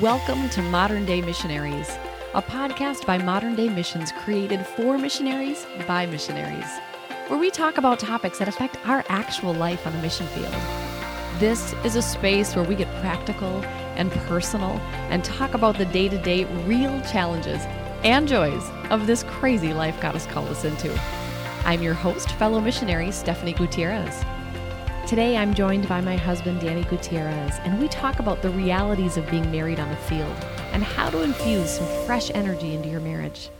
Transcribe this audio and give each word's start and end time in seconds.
Welcome 0.00 0.48
to 0.50 0.62
Modern 0.62 1.04
Day 1.04 1.20
Missionaries, 1.20 1.90
a 2.34 2.40
podcast 2.40 3.04
by 3.04 3.18
Modern 3.18 3.56
Day 3.56 3.68
Missions 3.68 4.12
created 4.12 4.64
for 4.64 4.96
missionaries 4.96 5.66
by 5.86 6.06
missionaries, 6.06 6.70
where 7.26 7.38
we 7.38 7.50
talk 7.50 7.78
about 7.78 7.98
topics 7.98 8.38
that 8.38 8.46
affect 8.46 8.78
our 8.86 9.04
actual 9.08 9.52
life 9.52 9.84
on 9.84 9.92
the 9.92 10.00
mission 10.00 10.26
field. 10.28 10.54
This 11.40 11.74
is 11.84 11.96
a 11.96 12.00
space 12.00 12.54
where 12.54 12.64
we 12.64 12.76
get 12.76 12.88
practical 13.00 13.62
and 13.96 14.10
personal 14.12 14.78
and 15.10 15.24
talk 15.24 15.52
about 15.52 15.76
the 15.76 15.86
day 15.86 16.08
to 16.08 16.16
day 16.16 16.44
real 16.64 17.00
challenges 17.02 17.60
and 18.04 18.28
joys 18.28 18.70
of 18.88 19.06
this 19.06 19.24
crazy 19.24 19.74
life 19.74 20.00
God 20.00 20.14
has 20.14 20.26
called 20.26 20.48
us 20.48 20.64
into. 20.64 20.96
I'm 21.64 21.82
your 21.82 21.94
host, 21.94 22.30
fellow 22.36 22.60
missionary 22.60 23.10
Stephanie 23.10 23.52
Gutierrez. 23.52 24.24
Today, 25.12 25.36
I'm 25.36 25.52
joined 25.52 25.86
by 25.90 26.00
my 26.00 26.16
husband, 26.16 26.62
Danny 26.62 26.84
Gutierrez, 26.84 27.58
and 27.64 27.78
we 27.78 27.86
talk 27.88 28.18
about 28.18 28.40
the 28.40 28.48
realities 28.48 29.18
of 29.18 29.30
being 29.30 29.52
married 29.52 29.78
on 29.78 29.90
the 29.90 29.96
field 29.96 30.34
and 30.72 30.82
how 30.82 31.10
to 31.10 31.20
infuse 31.20 31.72
some 31.72 32.06
fresh 32.06 32.30
energy 32.30 32.72
into 32.72 32.88
your 32.88 33.00
marriage. 33.00 33.50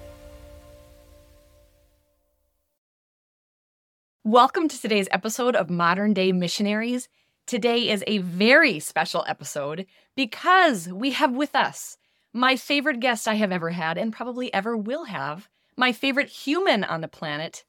Welcome 4.24 4.66
to 4.66 4.80
today's 4.80 5.08
episode 5.10 5.54
of 5.54 5.68
Modern 5.68 6.14
Day 6.14 6.32
Missionaries. 6.32 7.10
Today 7.46 7.90
is 7.90 8.02
a 8.06 8.16
very 8.16 8.80
special 8.80 9.22
episode 9.28 9.84
because 10.16 10.88
we 10.88 11.10
have 11.10 11.32
with 11.32 11.54
us 11.54 11.98
my 12.32 12.56
favorite 12.56 12.98
guest 12.98 13.28
I 13.28 13.34
have 13.34 13.52
ever 13.52 13.68
had 13.68 13.98
and 13.98 14.10
probably 14.10 14.50
ever 14.54 14.74
will 14.74 15.04
have, 15.04 15.50
my 15.76 15.92
favorite 15.92 16.30
human 16.30 16.82
on 16.82 17.02
the 17.02 17.08
planet, 17.08 17.64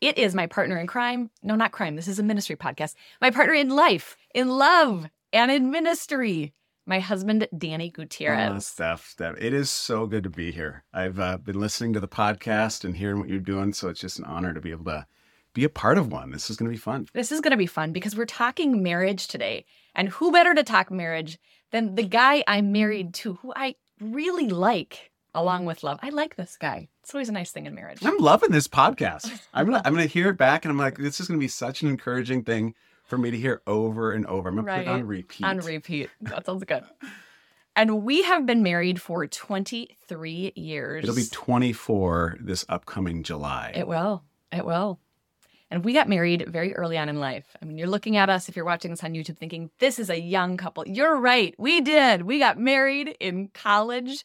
it 0.00 0.18
is 0.18 0.34
my 0.34 0.46
partner 0.46 0.78
in 0.78 0.86
crime. 0.86 1.30
No, 1.42 1.54
not 1.54 1.72
crime. 1.72 1.96
This 1.96 2.08
is 2.08 2.18
a 2.18 2.22
ministry 2.22 2.56
podcast. 2.56 2.94
My 3.20 3.30
partner 3.30 3.54
in 3.54 3.70
life, 3.70 4.16
in 4.34 4.48
love, 4.48 5.08
and 5.32 5.50
in 5.50 5.70
ministry. 5.70 6.52
My 6.88 7.00
husband, 7.00 7.48
Danny 7.56 7.90
Gutierrez. 7.90 8.52
Oh, 8.54 8.58
Steph, 8.60 9.06
Steph, 9.06 9.36
it 9.38 9.52
is 9.52 9.70
so 9.70 10.06
good 10.06 10.22
to 10.22 10.30
be 10.30 10.52
here. 10.52 10.84
I've 10.92 11.18
uh, 11.18 11.38
been 11.38 11.58
listening 11.58 11.92
to 11.94 12.00
the 12.00 12.06
podcast 12.06 12.84
and 12.84 12.96
hearing 12.96 13.18
what 13.18 13.28
you're 13.28 13.40
doing, 13.40 13.72
so 13.72 13.88
it's 13.88 14.00
just 14.00 14.20
an 14.20 14.24
honor 14.24 14.54
to 14.54 14.60
be 14.60 14.70
able 14.70 14.84
to 14.84 15.06
be 15.52 15.64
a 15.64 15.68
part 15.68 15.98
of 15.98 16.12
one. 16.12 16.30
This 16.30 16.48
is 16.48 16.56
going 16.56 16.70
to 16.70 16.74
be 16.74 16.78
fun. 16.78 17.08
This 17.12 17.32
is 17.32 17.40
going 17.40 17.50
to 17.50 17.56
be 17.56 17.66
fun 17.66 17.92
because 17.92 18.14
we're 18.14 18.26
talking 18.26 18.82
marriage 18.82 19.26
today. 19.26 19.64
And 19.94 20.10
who 20.10 20.30
better 20.30 20.54
to 20.54 20.62
talk 20.62 20.90
marriage 20.90 21.38
than 21.72 21.94
the 21.94 22.04
guy 22.04 22.44
I'm 22.46 22.70
married 22.70 23.14
to, 23.14 23.34
who 23.34 23.52
I 23.56 23.74
really 23.98 24.48
like 24.48 25.10
along 25.34 25.64
with 25.64 25.82
love. 25.82 25.98
I 26.02 26.10
like 26.10 26.36
this 26.36 26.56
guy. 26.56 26.88
It's 27.06 27.14
always 27.14 27.28
a 27.28 27.32
nice 27.32 27.52
thing 27.52 27.66
in 27.66 27.74
marriage. 27.76 28.04
I'm 28.04 28.18
loving 28.18 28.50
this 28.50 28.66
podcast. 28.66 29.30
I'm 29.54 29.66
gonna, 29.66 29.80
I'm 29.84 29.94
gonna 29.94 30.06
hear 30.06 30.30
it 30.30 30.36
back 30.36 30.64
and 30.64 30.72
I'm 30.72 30.76
like, 30.76 30.98
this 30.98 31.20
is 31.20 31.28
gonna 31.28 31.38
be 31.38 31.46
such 31.46 31.82
an 31.82 31.88
encouraging 31.88 32.42
thing 32.42 32.74
for 33.04 33.16
me 33.16 33.30
to 33.30 33.38
hear 33.38 33.62
over 33.64 34.10
and 34.10 34.26
over. 34.26 34.48
I'm 34.48 34.56
gonna 34.56 34.66
right. 34.66 34.84
put 34.84 34.90
it 34.90 34.92
on 34.92 35.06
repeat. 35.06 35.44
On 35.44 35.58
repeat. 35.58 36.10
That 36.22 36.44
sounds 36.44 36.64
good. 36.64 36.82
and 37.76 38.02
we 38.02 38.24
have 38.24 38.44
been 38.44 38.64
married 38.64 39.00
for 39.00 39.24
23 39.24 40.52
years. 40.56 41.04
It'll 41.04 41.14
be 41.14 41.26
24 41.30 42.38
this 42.40 42.64
upcoming 42.68 43.22
July. 43.22 43.70
It 43.76 43.86
will. 43.86 44.24
It 44.50 44.66
will. 44.66 44.98
And 45.70 45.84
we 45.84 45.92
got 45.92 46.08
married 46.08 46.46
very 46.48 46.74
early 46.74 46.98
on 46.98 47.08
in 47.08 47.20
life. 47.20 47.56
I 47.62 47.66
mean, 47.66 47.78
you're 47.78 47.86
looking 47.86 48.16
at 48.16 48.30
us 48.30 48.48
if 48.48 48.56
you're 48.56 48.64
watching 48.64 48.90
this 48.90 49.04
on 49.04 49.12
YouTube 49.12 49.38
thinking, 49.38 49.70
this 49.78 50.00
is 50.00 50.10
a 50.10 50.20
young 50.20 50.56
couple. 50.56 50.84
You're 50.88 51.20
right. 51.20 51.54
We 51.56 51.80
did. 51.82 52.22
We 52.22 52.40
got 52.40 52.58
married 52.58 53.16
in 53.20 53.46
college 53.54 54.24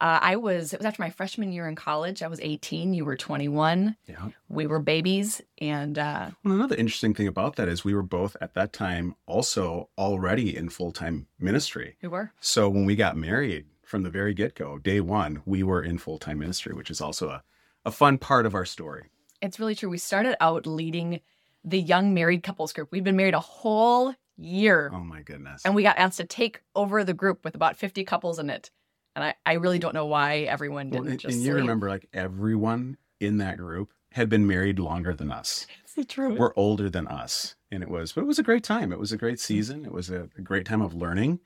uh, 0.00 0.18
I 0.20 0.36
was, 0.36 0.72
it 0.72 0.78
was 0.78 0.86
after 0.86 1.02
my 1.02 1.10
freshman 1.10 1.52
year 1.52 1.68
in 1.68 1.76
college. 1.76 2.22
I 2.22 2.26
was 2.26 2.40
18. 2.40 2.94
You 2.94 3.04
were 3.04 3.16
21. 3.16 3.96
Yeah. 4.06 4.28
We 4.48 4.66
were 4.66 4.80
babies. 4.80 5.40
And 5.58 5.98
uh, 5.98 6.30
well, 6.42 6.54
another 6.54 6.76
interesting 6.76 7.14
thing 7.14 7.28
about 7.28 7.56
that 7.56 7.68
is 7.68 7.84
we 7.84 7.94
were 7.94 8.02
both 8.02 8.36
at 8.40 8.54
that 8.54 8.72
time 8.72 9.14
also 9.26 9.88
already 9.96 10.56
in 10.56 10.68
full 10.68 10.92
time 10.92 11.26
ministry. 11.38 11.96
We 12.02 12.08
were. 12.08 12.32
So 12.40 12.68
when 12.68 12.84
we 12.86 12.96
got 12.96 13.16
married 13.16 13.66
from 13.82 14.02
the 14.02 14.10
very 14.10 14.34
get 14.34 14.54
go, 14.54 14.78
day 14.78 15.00
one, 15.00 15.42
we 15.46 15.62
were 15.62 15.82
in 15.82 15.98
full 15.98 16.18
time 16.18 16.38
ministry, 16.38 16.74
which 16.74 16.90
is 16.90 17.00
also 17.00 17.28
a, 17.28 17.42
a 17.84 17.90
fun 17.92 18.18
part 18.18 18.46
of 18.46 18.54
our 18.54 18.64
story. 18.64 19.10
It's 19.40 19.60
really 19.60 19.74
true. 19.74 19.90
We 19.90 19.98
started 19.98 20.36
out 20.42 20.66
leading 20.66 21.20
the 21.64 21.80
young 21.80 22.12
married 22.12 22.42
couples 22.42 22.72
group. 22.72 22.88
We've 22.90 23.04
been 23.04 23.16
married 23.16 23.34
a 23.34 23.40
whole 23.40 24.14
year. 24.36 24.90
Oh 24.92 25.04
my 25.04 25.22
goodness. 25.22 25.62
And 25.64 25.74
we 25.74 25.82
got 25.82 25.98
asked 25.98 26.18
to 26.18 26.24
take 26.24 26.62
over 26.74 27.04
the 27.04 27.14
group 27.14 27.44
with 27.44 27.54
about 27.54 27.76
50 27.76 28.04
couples 28.04 28.38
in 28.38 28.50
it. 28.50 28.70
And 29.14 29.24
I, 29.24 29.34
I 29.46 29.52
really 29.54 29.78
don't 29.78 29.94
know 29.94 30.06
why 30.06 30.40
everyone 30.40 30.90
didn't 30.90 31.04
well, 31.04 31.10
and, 31.12 31.20
just. 31.20 31.34
And 31.34 31.44
you 31.44 31.52
sleep. 31.52 31.62
remember, 31.62 31.88
like 31.88 32.08
everyone 32.12 32.96
in 33.20 33.38
that 33.38 33.56
group 33.58 33.92
had 34.12 34.28
been 34.28 34.46
married 34.46 34.78
longer 34.78 35.14
than 35.14 35.30
us. 35.30 35.66
It's 35.96 36.12
true. 36.12 36.34
We're 36.34 36.52
older 36.56 36.90
than 36.90 37.06
us, 37.06 37.54
and 37.70 37.82
it 37.82 37.88
was, 37.88 38.12
but 38.12 38.22
it 38.22 38.26
was 38.26 38.38
a 38.38 38.42
great 38.42 38.64
time. 38.64 38.92
It 38.92 38.98
was 38.98 39.12
a 39.12 39.16
great 39.16 39.38
season. 39.38 39.84
It 39.84 39.92
was 39.92 40.10
a, 40.10 40.28
a 40.36 40.40
great 40.40 40.66
time 40.66 40.82
of 40.82 40.94
learning. 40.94 41.38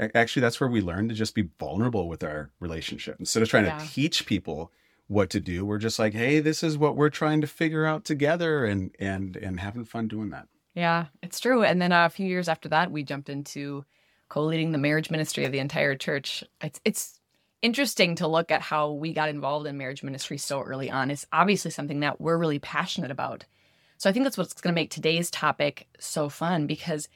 Actually, 0.00 0.40
that's 0.40 0.60
where 0.60 0.68
we 0.68 0.80
learned 0.80 1.10
to 1.10 1.14
just 1.14 1.34
be 1.34 1.48
vulnerable 1.60 2.08
with 2.08 2.24
our 2.24 2.50
relationship 2.58 3.16
instead 3.20 3.42
of 3.42 3.48
trying 3.48 3.66
yeah. 3.66 3.78
to 3.78 3.86
teach 3.86 4.26
people 4.26 4.72
what 5.06 5.30
to 5.30 5.38
do. 5.38 5.64
We're 5.64 5.78
just 5.78 5.98
like, 5.98 6.14
hey, 6.14 6.40
this 6.40 6.64
is 6.64 6.76
what 6.76 6.96
we're 6.96 7.10
trying 7.10 7.40
to 7.42 7.46
figure 7.46 7.86
out 7.86 8.04
together, 8.04 8.64
and 8.64 8.90
and 8.98 9.36
and 9.36 9.60
having 9.60 9.84
fun 9.84 10.08
doing 10.08 10.30
that. 10.30 10.48
Yeah, 10.74 11.06
it's 11.22 11.38
true. 11.38 11.62
And 11.62 11.80
then 11.80 11.92
uh, 11.92 12.06
a 12.06 12.10
few 12.10 12.26
years 12.26 12.48
after 12.48 12.68
that, 12.70 12.90
we 12.90 13.04
jumped 13.04 13.28
into 13.28 13.84
co-leading 14.32 14.72
the 14.72 14.78
marriage 14.78 15.10
ministry 15.10 15.44
of 15.44 15.52
the 15.52 15.58
entire 15.58 15.94
church. 15.94 16.42
It's 16.62 16.80
it's 16.86 17.20
interesting 17.60 18.14
to 18.16 18.26
look 18.26 18.50
at 18.50 18.62
how 18.62 18.92
we 18.92 19.12
got 19.12 19.28
involved 19.28 19.66
in 19.66 19.76
marriage 19.76 20.02
ministry 20.02 20.38
so 20.38 20.62
early 20.62 20.90
on. 20.90 21.10
It's 21.10 21.26
obviously 21.32 21.70
something 21.70 22.00
that 22.00 22.18
we're 22.18 22.38
really 22.38 22.58
passionate 22.58 23.10
about. 23.10 23.44
So 23.98 24.08
I 24.08 24.12
think 24.14 24.24
that's 24.24 24.38
what's 24.38 24.54
going 24.54 24.74
to 24.74 24.80
make 24.80 24.90
today's 24.90 25.30
topic 25.30 25.86
so 26.00 26.30
fun 26.30 26.66
because 26.66 27.10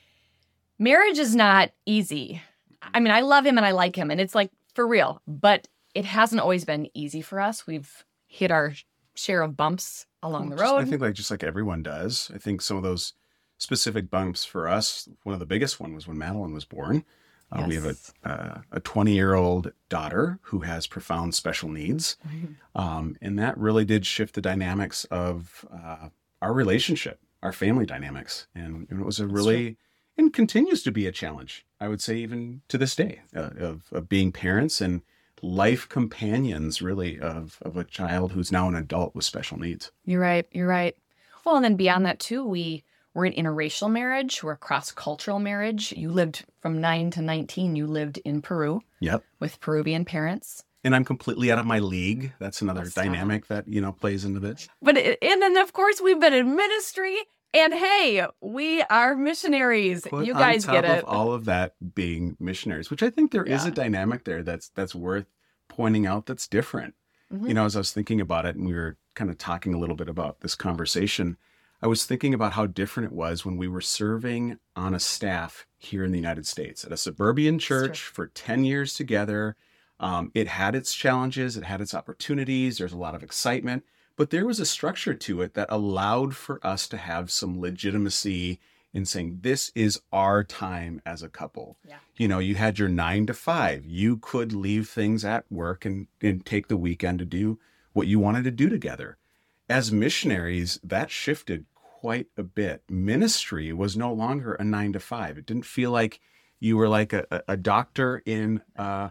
marriage 0.79 1.19
is 1.19 1.35
not 1.35 1.71
easy. 1.87 2.43
I 2.83 3.01
mean, 3.01 3.15
I 3.15 3.23
love 3.23 3.47
him 3.47 3.57
and 3.57 3.65
I 3.65 3.71
like 3.71 3.97
him 3.97 4.11
and 4.11 4.21
it's 4.21 4.35
like 4.35 4.51
for 4.75 4.87
real, 4.87 5.23
but 5.27 5.69
it 5.95 6.05
hasn't 6.05 6.43
always 6.43 6.67
been 6.67 6.91
easy 6.93 7.23
for 7.23 7.41
us. 7.41 7.67
We've 7.67 8.05
hit 8.27 8.51
our 8.51 8.75
share 9.15 9.41
of 9.41 9.57
bumps 9.57 10.05
along 10.23 10.51
well, 10.51 10.59
the 10.59 10.63
road. 10.63 10.81
Just, 10.81 10.87
I 10.87 10.91
think 10.91 11.01
like 11.01 11.15
just 11.15 11.31
like 11.31 11.43
everyone 11.45 11.83
does. 11.83 12.31
I 12.35 12.37
think 12.37 12.61
some 12.61 12.77
of 12.77 12.83
those 12.83 13.15
specific 13.59 14.11
bumps 14.11 14.45
for 14.45 14.69
us, 14.69 15.09
one 15.23 15.33
of 15.33 15.41
the 15.41 15.47
biggest 15.47 15.81
one 15.81 15.95
was 15.95 16.07
when 16.07 16.19
Madeline 16.19 16.53
was 16.53 16.65
born. 16.65 17.05
Uh, 17.53 17.59
yes. 17.61 17.69
We 17.69 17.75
have 17.77 17.85
a 18.25 18.29
uh, 18.29 18.61
a 18.73 18.81
20 18.81 19.13
year 19.13 19.35
old 19.35 19.73
daughter 19.89 20.41
who 20.43 20.61
has 20.61 20.87
profound 20.87 21.35
special 21.35 21.69
needs, 21.69 22.17
mm-hmm. 22.27 22.81
um, 22.81 23.17
and 23.23 23.39
that 23.39 23.57
really 23.57 23.85
did 23.85 24.05
shift 24.05 24.35
the 24.35 24.41
dynamics 24.41 25.05
of 25.07 25.65
uh, 25.73 26.09
our 26.43 26.53
relationship, 26.53 27.21
our 27.43 27.53
family 27.53 27.87
dynamics, 27.87 28.49
and, 28.55 28.89
and 28.91 29.01
it 29.01 29.05
was 29.05 29.21
a 29.21 29.29
really 29.29 29.77
and 30.19 30.33
continues 30.33 30.83
to 30.83 30.91
be 30.91 31.07
a 31.07 31.13
challenge. 31.13 31.65
I 31.81 31.89
would 31.89 32.01
say 32.01 32.17
even 32.17 32.63
to 32.69 32.79
this 32.79 32.97
day 32.97 33.21
uh, 33.35 33.51
of 33.59 33.93
of 33.93 34.09
being 34.09 34.33
parents 34.33 34.81
and 34.81 35.03
life 35.41 35.89
companions, 35.89 36.83
really 36.83 37.21
of 37.21 37.59
of 37.63 37.77
a 37.77 37.85
child 37.85 38.33
who's 38.33 38.51
now 38.51 38.69
an 38.69 38.75
adult 38.75 39.15
with 39.15 39.25
special 39.25 39.59
needs. 39.59 39.93
You're 40.05 40.21
right. 40.21 40.47
You're 40.51 40.67
right. 40.67 40.97
Well, 41.45 41.55
and 41.55 41.65
then 41.65 41.77
beyond 41.77 42.07
that 42.07 42.19
too, 42.19 42.45
we 42.45 42.83
we're 43.17 43.25
an 43.25 43.33
interracial 43.33 43.91
marriage. 43.91 44.43
We're 44.43 44.53
a 44.53 44.57
cross 44.59 44.93
cultural 44.93 45.39
marriage. 45.39 45.91
You 45.97 46.11
lived 46.11 46.45
from 46.61 46.83
nine 46.83 47.11
to 47.13 47.23
19, 47.23 47.75
you 47.75 47.87
lived 47.87 48.19
in 48.19 48.43
Peru. 48.43 48.83
Yep. 49.01 49.25
With 49.41 49.59
Peruvian 49.59 50.05
parents. 50.05 50.65
And 50.85 50.95
I'm 50.95 51.05
completely 51.05 51.51
out 51.51 51.59
of 51.59 51.65
my 51.65 51.79
league. 51.79 52.35
That's 52.39 52.61
another 52.61 52.83
That's 52.83 52.95
dynamic 52.95 53.47
that, 53.47 53.67
you 53.69 53.81
know, 53.81 53.93
plays 53.93 54.27
into 54.27 54.39
this. 54.39 54.69
But, 54.83 54.99
it, 54.99 55.19
and 55.23 55.41
then 55.41 55.57
of 55.57 55.73
course, 55.73 55.99
we've 55.99 56.21
been 56.21 56.35
in 56.35 56.55
ministry. 56.55 57.17
And 57.55 57.73
hey, 57.73 58.27
we 58.43 58.83
are 58.83 59.17
missionaries. 59.17 60.07
Put 60.07 60.27
you 60.27 60.35
guys 60.35 60.67
get 60.67 60.85
it. 60.85 61.03
Of 61.03 61.05
all 61.05 61.33
of 61.33 61.47
that 61.47 61.75
being 61.95 62.37
missionaries, 62.39 62.91
which 62.91 63.03
I 63.03 63.09
think 63.09 63.31
there 63.31 63.49
yeah. 63.49 63.55
is 63.55 63.65
a 63.65 63.71
dynamic 63.71 64.25
there 64.25 64.43
that's 64.43 64.69
that's 64.71 64.95
worth 64.95 65.25
pointing 65.69 66.07
out 66.07 66.27
that's 66.27 66.47
different. 66.47 66.95
Mm-hmm. 67.33 67.47
You 67.47 67.55
know, 67.55 67.65
as 67.65 67.77
I 67.77 67.81
was 67.81 67.93
thinking 67.93 68.21
about 68.21 68.45
it 68.45 68.57
and 68.57 68.67
we 68.67 68.75
were 68.75 68.99
kind 69.15 69.31
of 69.31 69.39
talking 69.39 69.73
a 69.73 69.79
little 69.79 69.97
bit 69.97 70.11
about 70.11 70.41
this 70.41 70.55
conversation, 70.55 71.39
I 71.83 71.87
was 71.89 72.05
thinking 72.05 72.33
about 72.33 72.55
how 72.55 72.67
different 72.67 73.13
it 73.13 73.17
was 73.17 73.45
when 73.45 73.59
we 73.59 73.69
were 73.69 73.83
serving 73.83 74.59
on 74.75 74.95
a 74.95 75.01
staff 75.01 75.67
here 75.77 76.05
in 76.05 76.11
the 76.11 76.19
United 76.19 76.47
States 76.47 76.85
at 76.85 76.93
a 76.93 76.97
suburban 76.97 77.59
church 77.59 78.01
for 78.01 78.29
10 78.29 78.65
years 78.65 78.95
together. 78.95 79.57
Um, 80.01 80.31
it 80.35 80.49
had 80.49 80.75
its 80.75 80.95
challenges, 80.95 81.57
it 81.57 81.65
had 81.65 81.81
its 81.81 81.95
opportunities, 81.95 82.79
there's 82.79 82.93
a 82.93 82.99
lot 82.99 83.15
of 83.15 83.23
excitement, 83.23 83.85
but 84.17 84.31
there 84.31 84.47
was 84.47 84.61
a 84.61 84.67
structure 84.67 85.15
to 85.15 85.43
it 85.43 85.55
that 85.55 85.69
allowed 85.71 86.35
for 86.35 86.65
us 86.67 86.89
to 86.89 86.97
have 86.97 87.31
some 87.31 87.61
legitimacy 87.61 88.59
in 88.95 89.05
saying, 89.05 89.41
this 89.43 89.71
is 89.75 90.01
our 90.13 90.43
time 90.43 91.03
as 91.05 91.23
a 91.23 91.29
couple. 91.29 91.77
Yeah. 91.87 91.97
You 92.17 92.29
know, 92.29 92.39
you 92.39 92.55
had 92.55 92.79
your 92.79 92.89
nine 92.89 93.27
to 93.27 93.35
five, 93.35 93.85
you 93.85 94.17
could 94.17 94.55
leave 94.55 94.89
things 94.89 95.25
at 95.25 95.45
work 95.51 95.85
and, 95.85 96.07
and 96.23 96.45
take 96.45 96.69
the 96.69 96.79
weekend 96.79 97.19
to 97.19 97.27
do 97.27 97.59
what 97.93 98.07
you 98.07 98.19
wanted 98.19 98.45
to 98.45 98.51
do 98.51 98.71
together 98.71 99.19
as 99.69 99.93
missionaries, 99.93 100.79
that 100.83 101.11
shifted 101.11 101.67
quite 101.75 102.27
a 102.37 102.43
bit. 102.43 102.83
Ministry 102.89 103.73
was 103.73 103.97
no 103.97 104.13
longer 104.13 104.55
a 104.55 104.65
nine 104.65 104.93
to 104.93 105.01
five. 105.01 105.39
It 105.39 105.47
didn't 105.47 105.67
feel 105.67 105.91
like 105.91 106.21
you 106.61 106.77
were 106.77 106.89
like 106.89 107.13
a, 107.13 107.43
a 107.49 107.57
doctor 107.57 108.23
in 108.25 108.63
a 108.77 109.11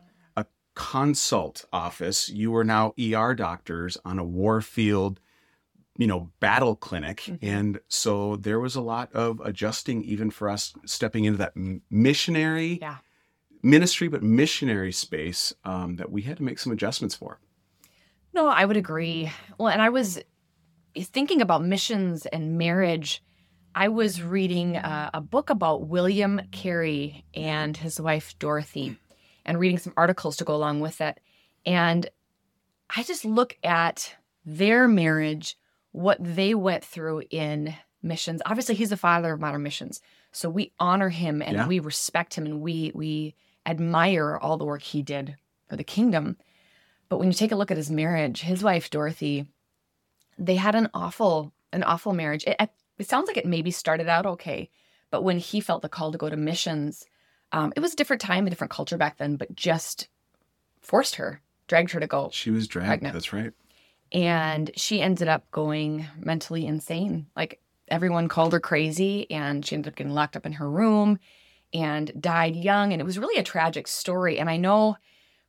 consult 0.75 1.65
office. 1.71 2.29
You 2.29 2.51
were 2.51 2.63
now 2.63 2.93
ER 2.99 3.33
doctors 3.33 3.97
on 4.03 4.19
a 4.19 4.23
war 4.23 4.61
field, 4.61 5.19
you 5.97 6.07
know, 6.07 6.31
battle 6.39 6.75
clinic. 6.75 7.21
Mm-hmm. 7.21 7.45
And 7.45 7.79
so 7.87 8.35
there 8.35 8.59
was 8.59 8.75
a 8.75 8.81
lot 8.81 9.13
of 9.13 9.39
adjusting, 9.41 10.03
even 10.03 10.29
for 10.29 10.49
us 10.49 10.73
stepping 10.85 11.25
into 11.25 11.37
that 11.39 11.53
missionary. 11.89 12.79
Yeah 12.81 12.97
ministry 13.65 14.07
but 14.07 14.21
missionary 14.21 14.91
space 14.91 15.51
um, 15.65 15.95
that 15.95 16.11
we 16.11 16.21
had 16.21 16.37
to 16.37 16.43
make 16.43 16.59
some 16.59 16.71
adjustments 16.71 17.15
for. 17.15 17.39
No, 18.31 18.47
I 18.47 18.63
would 18.63 18.77
agree. 18.77 19.31
Well, 19.57 19.69
and 19.69 19.81
I 19.81 19.89
was 19.89 20.19
thinking 21.03 21.41
about 21.41 21.63
missions 21.63 22.25
and 22.25 22.57
marriage. 22.57 23.23
I 23.73 23.89
was 23.89 24.21
reading 24.21 24.77
uh, 24.77 25.09
a 25.13 25.21
book 25.21 25.49
about 25.49 25.87
William 25.87 26.41
Carey 26.51 27.25
and 27.33 27.75
his 27.75 27.99
wife 27.99 28.37
Dorothy, 28.39 28.97
and 29.45 29.59
reading 29.59 29.77
some 29.77 29.93
articles 29.97 30.37
to 30.37 30.45
go 30.45 30.55
along 30.55 30.79
with 30.79 31.01
it. 31.01 31.19
And 31.65 32.09
I 32.95 33.03
just 33.03 33.25
look 33.25 33.57
at 33.63 34.15
their 34.45 34.87
marriage, 34.87 35.57
what 35.91 36.17
they 36.21 36.53
went 36.53 36.85
through 36.85 37.23
in 37.29 37.75
missions. 38.01 38.41
Obviously, 38.45 38.75
he's 38.75 38.91
the 38.91 38.97
father 38.97 39.33
of 39.33 39.41
modern 39.41 39.63
missions, 39.63 40.01
so 40.31 40.49
we 40.49 40.71
honor 40.79 41.09
him 41.09 41.41
and 41.41 41.57
yeah. 41.57 41.67
we 41.67 41.79
respect 41.79 42.35
him 42.35 42.45
and 42.45 42.61
we 42.61 42.91
we 42.95 43.35
admire 43.65 44.37
all 44.37 44.57
the 44.57 44.65
work 44.65 44.83
he 44.83 45.01
did 45.01 45.35
for 45.67 45.75
the 45.75 45.83
kingdom. 45.83 46.37
But 47.09 47.17
when 47.17 47.27
you 47.27 47.33
take 47.33 47.51
a 47.51 47.55
look 47.55 47.71
at 47.71 47.77
his 47.77 47.91
marriage, 47.91 48.41
his 48.41 48.63
wife 48.63 48.89
Dorothy, 48.89 49.47
they 50.37 50.55
had 50.55 50.75
an 50.75 50.89
awful, 50.93 51.53
an 51.71 51.83
awful 51.83 52.13
marriage. 52.13 52.43
It, 52.45 52.69
it 52.97 53.09
sounds 53.09 53.27
like 53.27 53.37
it 53.37 53.45
maybe 53.45 53.71
started 53.71 54.07
out 54.07 54.25
okay, 54.25 54.69
but 55.11 55.23
when 55.23 55.39
he 55.39 55.59
felt 55.59 55.81
the 55.81 55.89
call 55.89 56.11
to 56.11 56.17
go 56.17 56.29
to 56.29 56.37
missions, 56.37 57.05
um, 57.51 57.71
it 57.75 57.79
was 57.79 57.93
a 57.93 57.95
different 57.95 58.21
time, 58.21 58.47
a 58.47 58.49
different 58.49 58.71
culture 58.71 58.97
back 58.97 59.17
then, 59.17 59.35
but 59.37 59.55
just 59.55 60.07
forced 60.81 61.15
her, 61.15 61.41
dragged 61.67 61.91
her 61.91 61.99
to 61.99 62.07
go. 62.07 62.29
She 62.31 62.51
was 62.51 62.67
dragged. 62.67 62.87
Pregnant. 62.87 63.13
That's 63.13 63.33
right. 63.33 63.53
And 64.11 64.71
she 64.75 65.01
ended 65.01 65.27
up 65.27 65.49
going 65.51 66.05
mentally 66.17 66.65
insane. 66.65 67.27
Like 67.35 67.59
everyone 67.87 68.27
called 68.27 68.53
her 68.53 68.59
crazy, 68.59 69.29
and 69.31 69.65
she 69.65 69.75
ended 69.75 69.93
up 69.93 69.95
getting 69.95 70.13
locked 70.13 70.35
up 70.35 70.45
in 70.45 70.53
her 70.53 70.69
room 70.69 71.19
and 71.73 72.11
died 72.19 72.55
young. 72.55 72.93
And 72.93 73.01
it 73.01 73.05
was 73.05 73.19
really 73.19 73.39
a 73.39 73.43
tragic 73.43 73.87
story. 73.87 74.37
And 74.37 74.49
I 74.49 74.57
know 74.57 74.97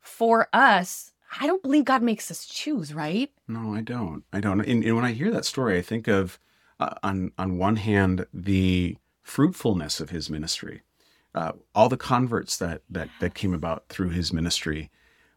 for 0.01 0.49
us, 0.53 1.13
I 1.41 1.47
don't 1.47 1.63
believe 1.63 1.85
God 1.85 2.03
makes 2.03 2.31
us 2.31 2.47
choose, 2.47 2.95
right? 2.95 3.31
No, 3.49 3.75
I 3.75 3.81
don't. 3.81 4.25
I 4.33 4.41
don't. 4.41 4.61
And, 4.61 4.85
and 4.85 4.97
when 4.97 5.05
I 5.05 5.13
hear 5.13 5.31
that 5.31 5.45
story, 5.45 5.79
I 5.79 5.83
think 5.83 6.09
of 6.09 6.39
uh, 6.81 6.95
on 7.03 7.33
on 7.39 7.59
one 7.59 7.77
hand 7.77 8.27
the 8.33 8.97
fruitfulness 9.23 10.01
of 10.01 10.11
his 10.11 10.31
ministry, 10.31 10.83
uh, 11.35 11.53
all 11.75 11.89
the 11.89 11.97
converts 11.97 12.57
that 12.59 12.83
that 12.89 13.09
that 13.21 13.35
came 13.35 13.55
about 13.55 13.89
through 13.89 14.11
his 14.11 14.33
ministry. 14.33 14.91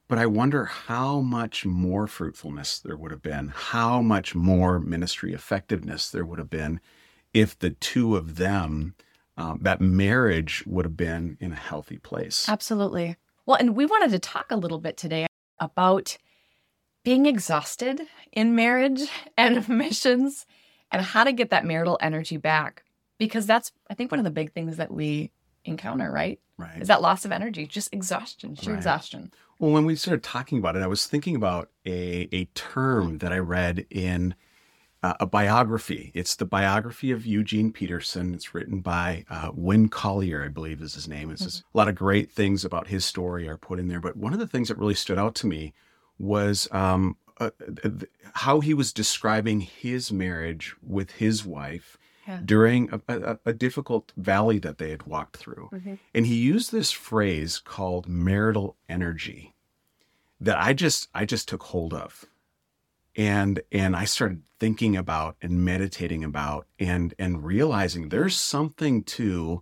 But 0.08 0.18
I 0.18 0.26
wonder 0.26 0.66
how 0.66 1.20
much 1.20 1.66
more 1.68 2.08
fruitfulness 2.08 2.80
there 2.80 2.98
would 2.98 3.12
have 3.12 3.22
been, 3.22 3.50
how 3.56 4.02
much 4.02 4.34
more 4.34 4.80
ministry 4.80 5.34
effectiveness 5.34 6.10
there 6.10 6.26
would 6.26 6.40
have 6.40 6.50
been 6.50 6.80
if 7.32 7.60
the 7.60 7.70
two 7.70 8.16
of 8.16 8.38
them, 8.38 8.96
um, 9.38 9.60
that 9.62 9.82
marriage 9.82 10.64
would 10.66 10.84
have 10.84 10.98
been 10.98 11.38
in 11.40 11.52
a 11.52 11.56
healthy 11.56 12.00
place. 12.00 12.50
Absolutely. 12.50 13.18
Well, 13.46 13.58
and 13.58 13.76
we 13.76 13.86
wanted 13.86 14.10
to 14.10 14.20
talk 14.20 14.48
a 14.50 14.56
little 14.56 14.80
bit 14.80 14.98
today 14.98 15.28
about 15.60 16.18
being 17.04 17.26
exhausted 17.26 18.02
in 18.32 18.56
marriage 18.56 19.04
and 19.38 19.68
missions 19.70 20.46
and 20.92 21.02
how 21.02 21.24
to 21.24 21.32
get 21.32 21.50
that 21.50 21.66
marital 21.66 21.98
energy 22.02 22.38
back. 22.38 22.84
Because 23.18 23.46
that's, 23.46 23.72
I 23.90 23.94
think, 23.94 24.12
one 24.12 24.20
of 24.20 24.24
the 24.24 24.32
big 24.32 24.54
things 24.54 24.78
that 24.78 24.92
we 24.92 25.32
encounter, 25.66 26.12
right? 26.12 26.40
Right. 26.58 26.82
Is 26.82 26.88
that 26.88 27.02
loss 27.02 27.26
of 27.26 27.32
energy, 27.32 27.66
just 27.66 27.94
exhaustion, 27.94 28.56
sheer 28.56 28.74
right. 28.74 28.78
exhaustion. 28.78 29.32
Well, 29.60 29.72
when 29.72 29.86
we 29.86 29.96
started 29.96 30.24
talking 30.24 30.58
about 30.58 30.76
it, 30.76 30.82
I 30.82 30.88
was 30.88 31.06
thinking 31.06 31.36
about 31.36 31.70
a, 31.86 32.30
a 32.32 32.46
term 32.56 33.18
that 33.20 33.34
I 33.34 33.40
read 33.40 33.86
in 33.90 34.36
uh, 35.02 35.14
a 35.20 35.26
biography. 35.26 36.12
It's 36.14 36.36
the 36.36 36.46
biography 36.46 37.12
of 37.12 37.26
Eugene 37.26 37.72
Peterson. 37.72 38.34
It's 38.34 38.54
written 38.54 38.82
by 38.82 39.26
uh, 39.30 39.52
Winn 39.54 39.90
Collier, 39.90 40.44
I 40.44 40.50
believe 40.50 40.82
is 40.82 40.96
his 40.96 41.08
name. 41.08 41.32
It's 41.32 41.46
mm-hmm. 41.46 41.78
a 41.78 41.78
lot 41.78 41.88
of 41.88 41.96
great 41.96 42.32
things 42.32 42.66
about 42.66 42.88
his 42.88 43.06
story 43.06 43.48
are 43.48 43.58
put 43.58 43.80
in 43.80 43.88
there. 43.88 44.02
But 44.02 44.18
one 44.18 44.34
of 44.34 44.40
the 44.40 44.48
things 44.48 44.68
that 44.68 44.78
really 44.78 44.96
stood 44.96 45.18
out 45.18 45.36
to 45.36 45.48
me 45.48 45.74
was 46.18 46.68
um, 46.72 47.16
uh, 47.40 47.52
how 48.34 48.60
he 48.60 48.74
was 48.74 48.92
describing 48.92 49.62
his 49.62 50.12
marriage 50.12 50.76
with 50.86 51.12
his 51.12 51.46
wife 51.46 51.98
yeah. 52.28 52.42
during 52.44 52.90
a, 52.92 53.02
a, 53.08 53.40
a, 53.46 53.54
difficult 53.54 54.12
valley 54.18 54.60
that 54.60 54.78
they 54.78 54.90
had 54.90 55.04
walked 55.04 55.38
through. 55.38 55.70
Mm-hmm. 55.72 55.96
And 56.14 56.26
he 56.26 56.36
used 56.36 56.72
this 56.72 56.92
phrase 56.92 57.60
called 57.60 58.10
marital 58.10 58.76
energy 58.90 59.56
that 60.42 60.58
I 60.58 60.74
just 60.74 61.08
I 61.14 61.26
just 61.26 61.48
took 61.48 61.64
hold 61.64 61.94
of 61.94 62.26
and 63.20 63.62
and 63.74 63.98
I 63.98 64.06
started 64.06 64.44
thinking 64.62 64.96
about 64.96 65.36
and 65.42 65.66
meditating 65.66 66.24
about 66.24 66.68
and 66.80 67.14
and 67.20 67.44
realizing 67.44 68.08
there's 68.10 68.38
something 68.38 69.04
to 69.04 69.62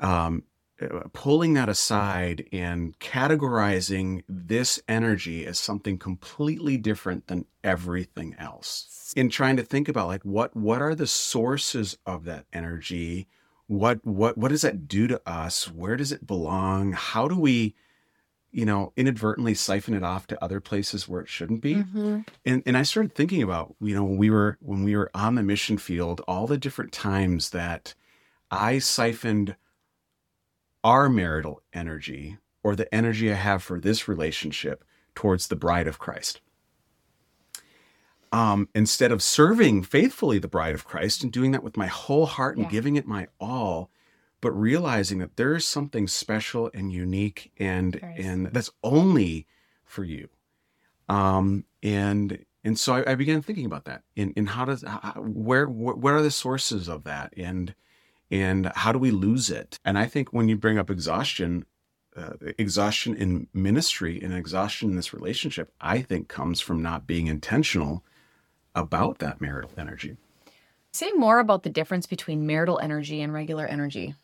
um, 0.00 0.44
uh, 0.80 1.00
pulling 1.12 1.52
that 1.52 1.68
aside 1.68 2.48
and 2.50 2.98
categorizing 2.98 4.22
this 4.26 4.80
energy 4.88 5.44
as 5.44 5.58
something 5.58 5.98
completely 5.98 6.78
different 6.78 7.26
than 7.26 7.44
everything 7.62 8.34
else. 8.38 9.12
In 9.14 9.28
trying 9.28 9.58
to 9.58 9.62
think 9.62 9.86
about 9.86 10.06
like 10.06 10.22
what 10.22 10.56
what 10.56 10.80
are 10.80 10.94
the 10.94 11.06
sources 11.06 11.98
of 12.06 12.24
that 12.24 12.46
energy? 12.54 13.28
What 13.66 14.02
what 14.06 14.38
what 14.38 14.48
does 14.48 14.62
that 14.62 14.88
do 14.88 15.06
to 15.08 15.20
us? 15.26 15.70
Where 15.70 15.98
does 15.98 16.10
it 16.10 16.26
belong? 16.26 16.92
How 16.92 17.28
do 17.28 17.38
we 17.38 17.74
you 18.50 18.64
know, 18.64 18.92
inadvertently 18.96 19.54
siphon 19.54 19.94
it 19.94 20.02
off 20.02 20.26
to 20.26 20.42
other 20.42 20.60
places 20.60 21.06
where 21.06 21.20
it 21.20 21.28
shouldn't 21.28 21.60
be. 21.60 21.76
Mm-hmm. 21.76 22.20
And 22.44 22.62
and 22.64 22.76
I 22.76 22.82
started 22.82 23.14
thinking 23.14 23.42
about, 23.42 23.74
you 23.80 23.94
know, 23.94 24.04
when 24.04 24.16
we 24.16 24.30
were 24.30 24.56
when 24.60 24.84
we 24.84 24.96
were 24.96 25.10
on 25.14 25.34
the 25.34 25.42
mission 25.42 25.78
field, 25.78 26.22
all 26.26 26.46
the 26.46 26.58
different 26.58 26.92
times 26.92 27.50
that 27.50 27.94
I 28.50 28.78
siphoned 28.78 29.56
our 30.82 31.08
marital 31.08 31.62
energy 31.72 32.38
or 32.62 32.74
the 32.74 32.92
energy 32.94 33.30
I 33.30 33.34
have 33.34 33.62
for 33.62 33.78
this 33.78 34.08
relationship 34.08 34.84
towards 35.14 35.48
the 35.48 35.56
bride 35.56 35.86
of 35.86 35.98
Christ. 35.98 36.40
Um, 38.30 38.68
instead 38.74 39.10
of 39.10 39.22
serving 39.22 39.84
faithfully 39.84 40.38
the 40.38 40.48
bride 40.48 40.74
of 40.74 40.84
Christ 40.84 41.22
and 41.22 41.32
doing 41.32 41.52
that 41.52 41.62
with 41.62 41.76
my 41.78 41.86
whole 41.86 42.26
heart 42.26 42.56
and 42.56 42.66
yeah. 42.66 42.70
giving 42.70 42.96
it 42.96 43.06
my 43.06 43.26
all, 43.40 43.90
but 44.40 44.52
realizing 44.52 45.18
that 45.18 45.36
there 45.36 45.54
is 45.54 45.66
something 45.66 46.06
special 46.06 46.70
and 46.74 46.92
unique 46.92 47.52
and 47.58 48.00
and 48.02 48.46
that's 48.46 48.70
only 48.82 49.46
for 49.84 50.04
you. 50.04 50.28
Um 51.08 51.64
and 51.82 52.44
and 52.64 52.78
so 52.78 52.94
I, 52.94 53.12
I 53.12 53.14
began 53.14 53.42
thinking 53.42 53.66
about 53.66 53.84
that. 53.86 54.02
And 54.16 54.32
and 54.36 54.48
how 54.50 54.64
does 54.64 54.82
how, 54.82 55.14
where 55.16 55.66
what 55.66 56.12
are 56.12 56.22
the 56.22 56.30
sources 56.30 56.88
of 56.88 57.04
that? 57.04 57.32
And 57.36 57.74
and 58.30 58.70
how 58.74 58.92
do 58.92 58.98
we 58.98 59.10
lose 59.10 59.50
it? 59.50 59.78
And 59.84 59.98
i 59.98 60.06
think 60.06 60.32
when 60.32 60.48
you 60.48 60.56
bring 60.56 60.78
up 60.78 60.90
exhaustion 60.90 61.64
uh, 62.16 62.32
exhaustion 62.58 63.14
in 63.14 63.46
ministry 63.54 64.20
and 64.20 64.34
exhaustion 64.34 64.90
in 64.90 64.96
this 64.96 65.14
relationship 65.14 65.72
i 65.80 66.00
think 66.02 66.26
comes 66.26 66.58
from 66.58 66.82
not 66.82 67.06
being 67.06 67.28
intentional 67.28 68.02
about 68.74 69.18
that 69.18 69.40
marital 69.40 69.70
energy. 69.76 70.16
Say 70.92 71.12
more 71.12 71.38
about 71.38 71.64
the 71.64 71.70
difference 71.70 72.06
between 72.06 72.46
marital 72.46 72.78
energy 72.78 73.20
and 73.20 73.32
regular 73.32 73.66
energy 73.66 74.14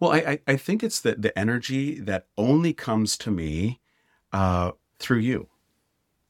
well, 0.00 0.12
I, 0.12 0.40
I 0.46 0.56
think 0.56 0.82
it's 0.82 1.00
the, 1.00 1.14
the 1.14 1.36
energy 1.38 2.00
that 2.00 2.26
only 2.36 2.72
comes 2.72 3.16
to 3.18 3.30
me 3.30 3.80
uh, 4.32 4.72
through 4.98 5.18
you 5.18 5.48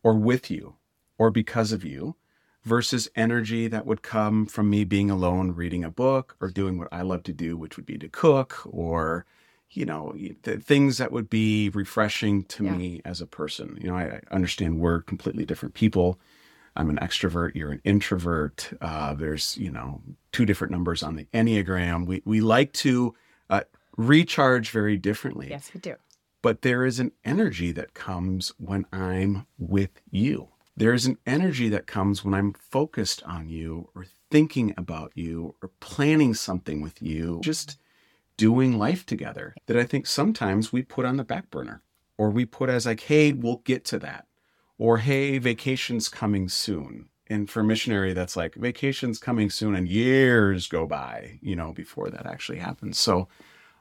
or 0.02 0.14
with 0.14 0.50
you 0.50 0.76
or 1.18 1.30
because 1.30 1.72
of 1.72 1.84
you 1.84 2.16
versus 2.64 3.08
energy 3.14 3.68
that 3.68 3.86
would 3.86 4.02
come 4.02 4.46
from 4.46 4.70
me 4.70 4.84
being 4.84 5.10
alone 5.10 5.52
reading 5.52 5.84
a 5.84 5.90
book 5.90 6.36
or 6.40 6.48
doing 6.48 6.78
what 6.78 6.88
I 6.92 7.02
love 7.02 7.22
to 7.24 7.32
do, 7.32 7.56
which 7.56 7.76
would 7.76 7.86
be 7.86 7.98
to 7.98 8.08
cook 8.08 8.62
or, 8.64 9.26
you 9.70 9.84
know, 9.84 10.14
the 10.42 10.58
things 10.58 10.98
that 10.98 11.12
would 11.12 11.28
be 11.28 11.68
refreshing 11.70 12.44
to 12.44 12.64
yeah. 12.64 12.76
me 12.76 13.02
as 13.04 13.20
a 13.20 13.26
person. 13.26 13.78
You 13.80 13.88
know, 13.88 13.96
I, 13.96 14.04
I, 14.04 14.20
understand 14.30 14.80
we're 14.80 15.02
completely 15.02 15.44
different 15.44 15.74
people. 15.74 16.18
I'm 16.76 16.90
an 16.90 16.96
extrovert, 16.96 17.54
you're 17.54 17.72
an 17.72 17.82
introvert. 17.84 18.70
Uh, 18.80 19.14
there's, 19.14 19.56
you 19.58 19.70
know, 19.70 20.00
two 20.32 20.46
different 20.46 20.72
numbers 20.72 21.02
on 21.02 21.16
the 21.16 21.26
Enneagram. 21.34 22.06
We, 22.06 22.22
we 22.24 22.40
like 22.40 22.72
to 22.74 23.14
recharge 23.96 24.70
very 24.70 24.96
differently. 24.96 25.48
Yes, 25.50 25.70
we 25.72 25.80
do. 25.80 25.96
But 26.42 26.62
there 26.62 26.84
is 26.84 27.00
an 27.00 27.12
energy 27.24 27.72
that 27.72 27.94
comes 27.94 28.52
when 28.58 28.86
I'm 28.92 29.46
with 29.58 30.02
you. 30.10 30.48
There 30.76 30.92
is 30.92 31.06
an 31.06 31.18
energy 31.26 31.68
that 31.68 31.86
comes 31.86 32.24
when 32.24 32.34
I'm 32.34 32.52
focused 32.52 33.22
on 33.22 33.48
you 33.48 33.88
or 33.94 34.06
thinking 34.30 34.74
about 34.76 35.12
you 35.14 35.54
or 35.62 35.70
planning 35.80 36.34
something 36.34 36.80
with 36.80 37.00
you, 37.00 37.40
just 37.42 37.78
doing 38.36 38.78
life 38.78 39.06
together 39.06 39.54
that 39.66 39.76
I 39.76 39.84
think 39.84 40.06
sometimes 40.06 40.72
we 40.72 40.82
put 40.82 41.04
on 41.04 41.16
the 41.16 41.24
back 41.24 41.50
burner 41.50 41.82
or 42.18 42.30
we 42.30 42.44
put 42.44 42.68
as 42.68 42.86
like, 42.86 43.00
hey, 43.00 43.32
we'll 43.32 43.62
get 43.64 43.84
to 43.86 43.98
that. 44.00 44.26
Or 44.76 44.98
hey, 44.98 45.38
vacation's 45.38 46.08
coming 46.08 46.48
soon. 46.48 47.08
And 47.28 47.48
for 47.48 47.62
missionary, 47.62 48.12
that's 48.12 48.36
like 48.36 48.54
vacation's 48.54 49.18
coming 49.18 49.50
soon 49.50 49.74
and 49.74 49.88
years 49.88 50.66
go 50.66 50.86
by, 50.86 51.38
you 51.40 51.56
know, 51.56 51.72
before 51.72 52.10
that 52.10 52.26
actually 52.26 52.58
happens. 52.58 52.98
So 52.98 53.28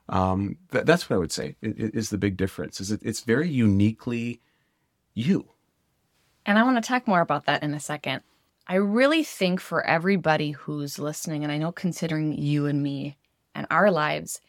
um, 0.10 0.58
that, 0.72 0.86
that's 0.86 1.10
what 1.10 1.16
I 1.16 1.20
would 1.20 1.32
say 1.32 1.56
is 1.62 2.10
the 2.10 2.18
big 2.18 2.38
difference. 2.38 2.82
Is 2.82 2.92
it, 2.92 3.02
it's 3.04 3.22
very 3.22 3.50
uniquely 3.50 4.42
you. 5.14 5.48
And 6.46 6.60
I 6.60 6.64
want 6.64 6.84
to 6.84 6.88
talk 6.88 7.08
more 7.08 7.22
about 7.22 7.46
that 7.46 7.64
in 7.64 7.74
a 7.74 7.80
second. 7.80 8.22
I 8.68 8.76
really 8.76 9.24
think 9.24 9.60
for 9.60 9.86
everybody 9.86 10.52
who's 10.52 11.00
listening, 11.00 11.44
and 11.44 11.52
I 11.52 11.58
know 11.58 11.72
considering 11.72 12.38
you 12.38 12.66
and 12.66 12.82
me 12.82 13.18
and 13.56 13.68
our 13.70 13.92
lives, 13.92 14.42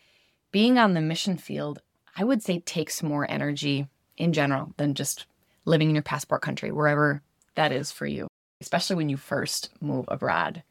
being 0.52 0.78
on 0.78 0.94
the 0.94 1.00
mission 1.00 1.36
field, 1.36 1.80
I 2.16 2.24
would 2.24 2.42
say 2.42 2.60
takes 2.60 3.02
more 3.02 3.28
energy 3.28 3.88
in 4.16 4.32
general 4.32 4.72
than 4.76 4.94
just 4.94 5.26
living 5.64 5.88
in 5.88 5.96
your 5.96 6.02
passport 6.02 6.42
country, 6.42 6.70
wherever 6.70 7.22
that 7.56 7.72
is 7.72 7.90
for 7.90 8.06
you, 8.06 8.28
especially 8.60 8.96
when 8.96 9.08
you 9.08 9.16
first 9.16 9.70
move 9.80 10.04
abroad. 10.08 10.62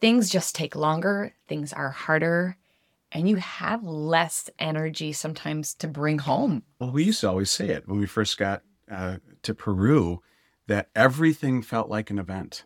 Things 0.00 0.28
just 0.28 0.54
take 0.54 0.76
longer, 0.76 1.34
things 1.48 1.72
are 1.72 1.90
harder, 1.90 2.56
and 3.16 3.26
you 3.26 3.36
have 3.36 3.82
less 3.82 4.50
energy 4.58 5.10
sometimes 5.10 5.72
to 5.72 5.88
bring 5.88 6.18
home. 6.18 6.62
Well, 6.78 6.90
we 6.90 7.04
used 7.04 7.22
to 7.22 7.30
always 7.30 7.50
say 7.50 7.70
it 7.70 7.88
when 7.88 7.98
we 7.98 8.04
first 8.04 8.36
got 8.36 8.62
uh, 8.90 9.16
to 9.42 9.54
Peru 9.54 10.20
that 10.66 10.90
everything 10.94 11.62
felt 11.62 11.88
like 11.88 12.10
an 12.10 12.18
event. 12.18 12.64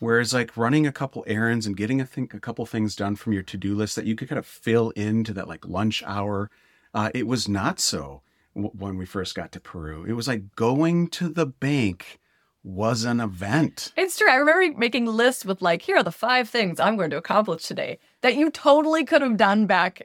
Whereas, 0.00 0.34
like 0.34 0.56
running 0.56 0.84
a 0.84 0.90
couple 0.90 1.22
errands 1.28 1.64
and 1.64 1.76
getting 1.76 2.00
a, 2.00 2.06
think, 2.06 2.34
a 2.34 2.40
couple 2.40 2.66
things 2.66 2.96
done 2.96 3.14
from 3.14 3.34
your 3.34 3.44
to 3.44 3.56
do 3.56 3.76
list 3.76 3.94
that 3.94 4.04
you 4.04 4.16
could 4.16 4.28
kind 4.28 4.38
of 4.38 4.46
fill 4.46 4.90
into 4.90 5.32
that 5.34 5.46
like 5.46 5.64
lunch 5.64 6.02
hour, 6.04 6.50
uh, 6.92 7.10
it 7.14 7.28
was 7.28 7.48
not 7.48 7.78
so 7.78 8.22
w- 8.56 8.74
when 8.76 8.96
we 8.96 9.06
first 9.06 9.36
got 9.36 9.52
to 9.52 9.60
Peru. 9.60 10.04
It 10.04 10.14
was 10.14 10.26
like 10.26 10.56
going 10.56 11.06
to 11.10 11.28
the 11.28 11.46
bank 11.46 12.18
was 12.62 13.04
an 13.04 13.20
event. 13.20 13.92
It's 13.96 14.18
true. 14.18 14.30
I 14.30 14.36
remember 14.36 14.78
making 14.78 15.06
lists 15.06 15.44
with 15.44 15.62
like, 15.62 15.82
here 15.82 15.96
are 15.96 16.02
the 16.02 16.12
five 16.12 16.48
things 16.48 16.80
I'm 16.80 16.96
going 16.96 17.10
to 17.10 17.16
accomplish 17.16 17.64
today 17.64 17.98
that 18.22 18.36
you 18.36 18.50
totally 18.50 19.04
could 19.04 19.22
have 19.22 19.36
done 19.36 19.66
back 19.66 20.02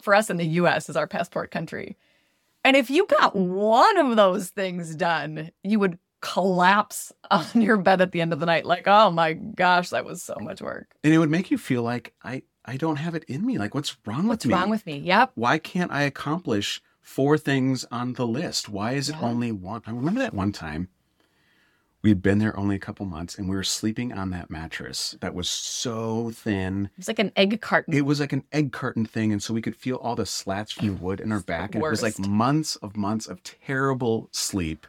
for 0.00 0.14
us 0.14 0.30
in 0.30 0.36
the 0.36 0.46
US 0.46 0.88
as 0.88 0.96
our 0.96 1.06
passport 1.06 1.50
country. 1.50 1.96
And 2.64 2.76
if 2.76 2.90
you 2.90 3.06
got 3.06 3.34
one 3.34 3.96
of 3.98 4.16
those 4.16 4.50
things 4.50 4.94
done, 4.94 5.50
you 5.62 5.78
would 5.78 5.98
collapse 6.20 7.12
on 7.30 7.60
your 7.60 7.76
bed 7.76 8.00
at 8.00 8.12
the 8.12 8.20
end 8.20 8.32
of 8.32 8.40
the 8.40 8.46
night 8.46 8.64
like, 8.64 8.86
"Oh 8.86 9.10
my 9.10 9.32
gosh, 9.32 9.90
that 9.90 10.04
was 10.04 10.22
so 10.22 10.36
much 10.40 10.62
work." 10.62 10.94
And 11.02 11.12
it 11.12 11.18
would 11.18 11.30
make 11.30 11.50
you 11.50 11.58
feel 11.58 11.82
like 11.82 12.14
I 12.22 12.42
I 12.64 12.76
don't 12.76 12.96
have 12.96 13.14
it 13.14 13.24
in 13.24 13.44
me. 13.44 13.58
Like 13.58 13.74
what's 13.74 13.96
wrong 14.06 14.28
what's 14.28 14.44
with 14.44 14.50
me? 14.50 14.54
What's 14.54 14.62
wrong 14.62 14.70
with 14.70 14.86
me? 14.86 14.98
Yep. 14.98 15.32
Why 15.34 15.58
can't 15.58 15.90
I 15.90 16.02
accomplish 16.02 16.80
four 17.00 17.36
things 17.36 17.84
on 17.90 18.12
the 18.12 18.26
list? 18.26 18.68
Why 18.68 18.92
is 18.92 19.08
it 19.08 19.16
yeah. 19.20 19.26
only 19.26 19.50
one? 19.50 19.82
I 19.86 19.90
remember 19.90 20.20
that 20.20 20.34
one 20.34 20.52
time 20.52 20.88
We'd 22.02 22.20
been 22.20 22.38
there 22.38 22.58
only 22.58 22.74
a 22.74 22.80
couple 22.80 23.06
months 23.06 23.38
and 23.38 23.48
we 23.48 23.54
were 23.54 23.62
sleeping 23.62 24.12
on 24.12 24.30
that 24.30 24.50
mattress 24.50 25.16
that 25.20 25.34
was 25.34 25.48
so 25.48 26.32
thin. 26.34 26.86
It 26.86 26.98
was 26.98 27.08
like 27.08 27.20
an 27.20 27.30
egg 27.36 27.60
carton. 27.60 27.94
It 27.94 28.04
was 28.04 28.18
like 28.18 28.32
an 28.32 28.42
egg 28.52 28.72
carton 28.72 29.06
thing. 29.06 29.30
And 29.30 29.40
so 29.40 29.54
we 29.54 29.62
could 29.62 29.76
feel 29.76 29.96
all 29.96 30.16
the 30.16 30.26
slats 30.26 30.72
from 30.72 30.88
the 30.88 30.94
wood 30.94 31.20
in 31.20 31.30
our 31.30 31.40
back. 31.40 31.76
And 31.76 31.84
it 31.84 31.88
was 31.88 32.02
like 32.02 32.18
months 32.18 32.74
of 32.76 32.96
months 32.96 33.28
of 33.28 33.40
terrible 33.44 34.28
sleep. 34.32 34.88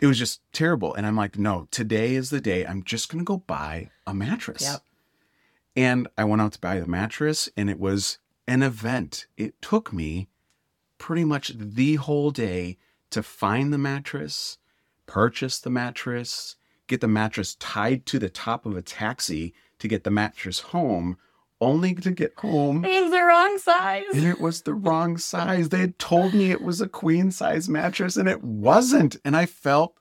It 0.00 0.06
was 0.06 0.18
just 0.18 0.40
terrible. 0.52 0.94
And 0.94 1.06
I'm 1.06 1.16
like, 1.16 1.38
no, 1.38 1.68
today 1.70 2.16
is 2.16 2.30
the 2.30 2.40
day. 2.40 2.66
I'm 2.66 2.82
just 2.82 3.08
going 3.08 3.20
to 3.20 3.24
go 3.24 3.38
buy 3.38 3.90
a 4.04 4.12
mattress. 4.12 4.62
Yep. 4.62 4.82
And 5.76 6.08
I 6.18 6.24
went 6.24 6.42
out 6.42 6.54
to 6.54 6.60
buy 6.60 6.80
the 6.80 6.86
mattress 6.86 7.48
and 7.56 7.70
it 7.70 7.78
was 7.78 8.18
an 8.48 8.64
event. 8.64 9.26
It 9.36 9.62
took 9.62 9.92
me 9.92 10.26
pretty 10.98 11.24
much 11.24 11.52
the 11.56 11.96
whole 11.96 12.32
day 12.32 12.78
to 13.10 13.22
find 13.22 13.72
the 13.72 13.78
mattress 13.78 14.58
purchase 15.06 15.58
the 15.58 15.70
mattress, 15.70 16.56
get 16.86 17.00
the 17.00 17.08
mattress 17.08 17.54
tied 17.56 18.06
to 18.06 18.18
the 18.18 18.28
top 18.28 18.66
of 18.66 18.76
a 18.76 18.82
taxi 18.82 19.54
to 19.78 19.88
get 19.88 20.04
the 20.04 20.10
mattress 20.10 20.60
home, 20.60 21.16
only 21.60 21.94
to 21.94 22.10
get 22.10 22.34
home. 22.38 22.84
It 22.84 23.02
was 23.02 23.10
the 23.10 23.22
wrong 23.22 23.58
size. 23.58 24.04
And 24.12 24.24
it 24.24 24.40
was 24.40 24.62
the 24.62 24.74
wrong 24.74 25.16
size. 25.16 25.68
They 25.68 25.80
had 25.80 25.98
told 25.98 26.34
me 26.34 26.50
it 26.50 26.62
was 26.62 26.80
a 26.80 26.88
queen 26.88 27.30
size 27.30 27.68
mattress 27.68 28.16
and 28.16 28.28
it 28.28 28.42
wasn't. 28.42 29.16
And 29.24 29.36
I 29.36 29.46
felt 29.46 29.96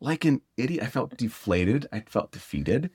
like 0.00 0.24
an 0.24 0.42
idiot. 0.56 0.84
I 0.84 0.86
felt 0.86 1.16
deflated. 1.16 1.86
I 1.92 2.00
felt 2.00 2.32
defeated. 2.32 2.90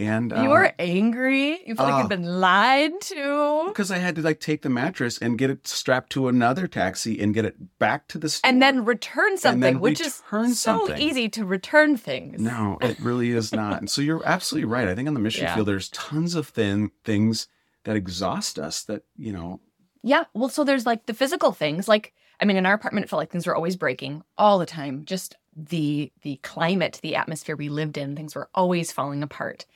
And 0.00 0.32
you 0.32 0.48
were 0.48 0.66
um, 0.66 0.72
angry. 0.78 1.60
You 1.66 1.74
felt 1.74 1.90
uh, 1.90 1.92
like 1.92 2.02
you'd 2.02 2.08
been 2.08 2.40
lied 2.40 2.98
to. 3.02 3.64
Because 3.68 3.90
I 3.90 3.98
had 3.98 4.16
to 4.16 4.22
like 4.22 4.40
take 4.40 4.62
the 4.62 4.70
mattress 4.70 5.18
and 5.18 5.36
get 5.36 5.50
it 5.50 5.68
strapped 5.68 6.10
to 6.12 6.28
another 6.28 6.66
taxi 6.66 7.20
and 7.20 7.34
get 7.34 7.44
it 7.44 7.78
back 7.78 8.08
to 8.08 8.18
the 8.18 8.30
store, 8.30 8.48
and 8.48 8.62
then 8.62 8.86
return 8.86 9.36
something, 9.36 9.60
then 9.60 9.80
which 9.80 10.00
is 10.00 10.22
so 10.54 10.96
easy 10.96 11.28
to 11.28 11.44
return 11.44 11.98
things. 11.98 12.40
No, 12.40 12.78
it 12.80 12.98
really 12.98 13.32
is 13.32 13.52
not. 13.52 13.80
and 13.80 13.90
so 13.90 14.00
you're 14.00 14.26
absolutely 14.26 14.64
right. 14.64 14.88
I 14.88 14.94
think 14.94 15.06
on 15.06 15.12
the 15.12 15.20
mission 15.20 15.44
yeah. 15.44 15.54
field, 15.54 15.68
there's 15.68 15.90
tons 15.90 16.34
of 16.34 16.48
thin 16.48 16.90
things 17.04 17.46
that 17.84 17.94
exhaust 17.94 18.58
us. 18.58 18.82
That 18.84 19.02
you 19.18 19.32
know. 19.34 19.60
Yeah. 20.02 20.24
Well, 20.32 20.48
so 20.48 20.64
there's 20.64 20.86
like 20.86 21.04
the 21.04 21.14
physical 21.14 21.52
things, 21.52 21.88
like 21.88 22.14
I 22.40 22.46
mean, 22.46 22.56
in 22.56 22.64
our 22.64 22.72
apartment, 22.72 23.04
it 23.04 23.10
felt 23.10 23.18
like 23.20 23.30
things 23.30 23.46
were 23.46 23.54
always 23.54 23.76
breaking 23.76 24.22
all 24.38 24.58
the 24.58 24.66
time. 24.66 25.04
Just 25.04 25.36
the 25.54 26.10
the 26.22 26.36
climate, 26.36 27.00
the 27.02 27.16
atmosphere 27.16 27.56
we 27.56 27.68
lived 27.68 27.98
in, 27.98 28.16
things 28.16 28.34
were 28.34 28.48
always 28.54 28.92
falling 28.92 29.22
apart. 29.22 29.66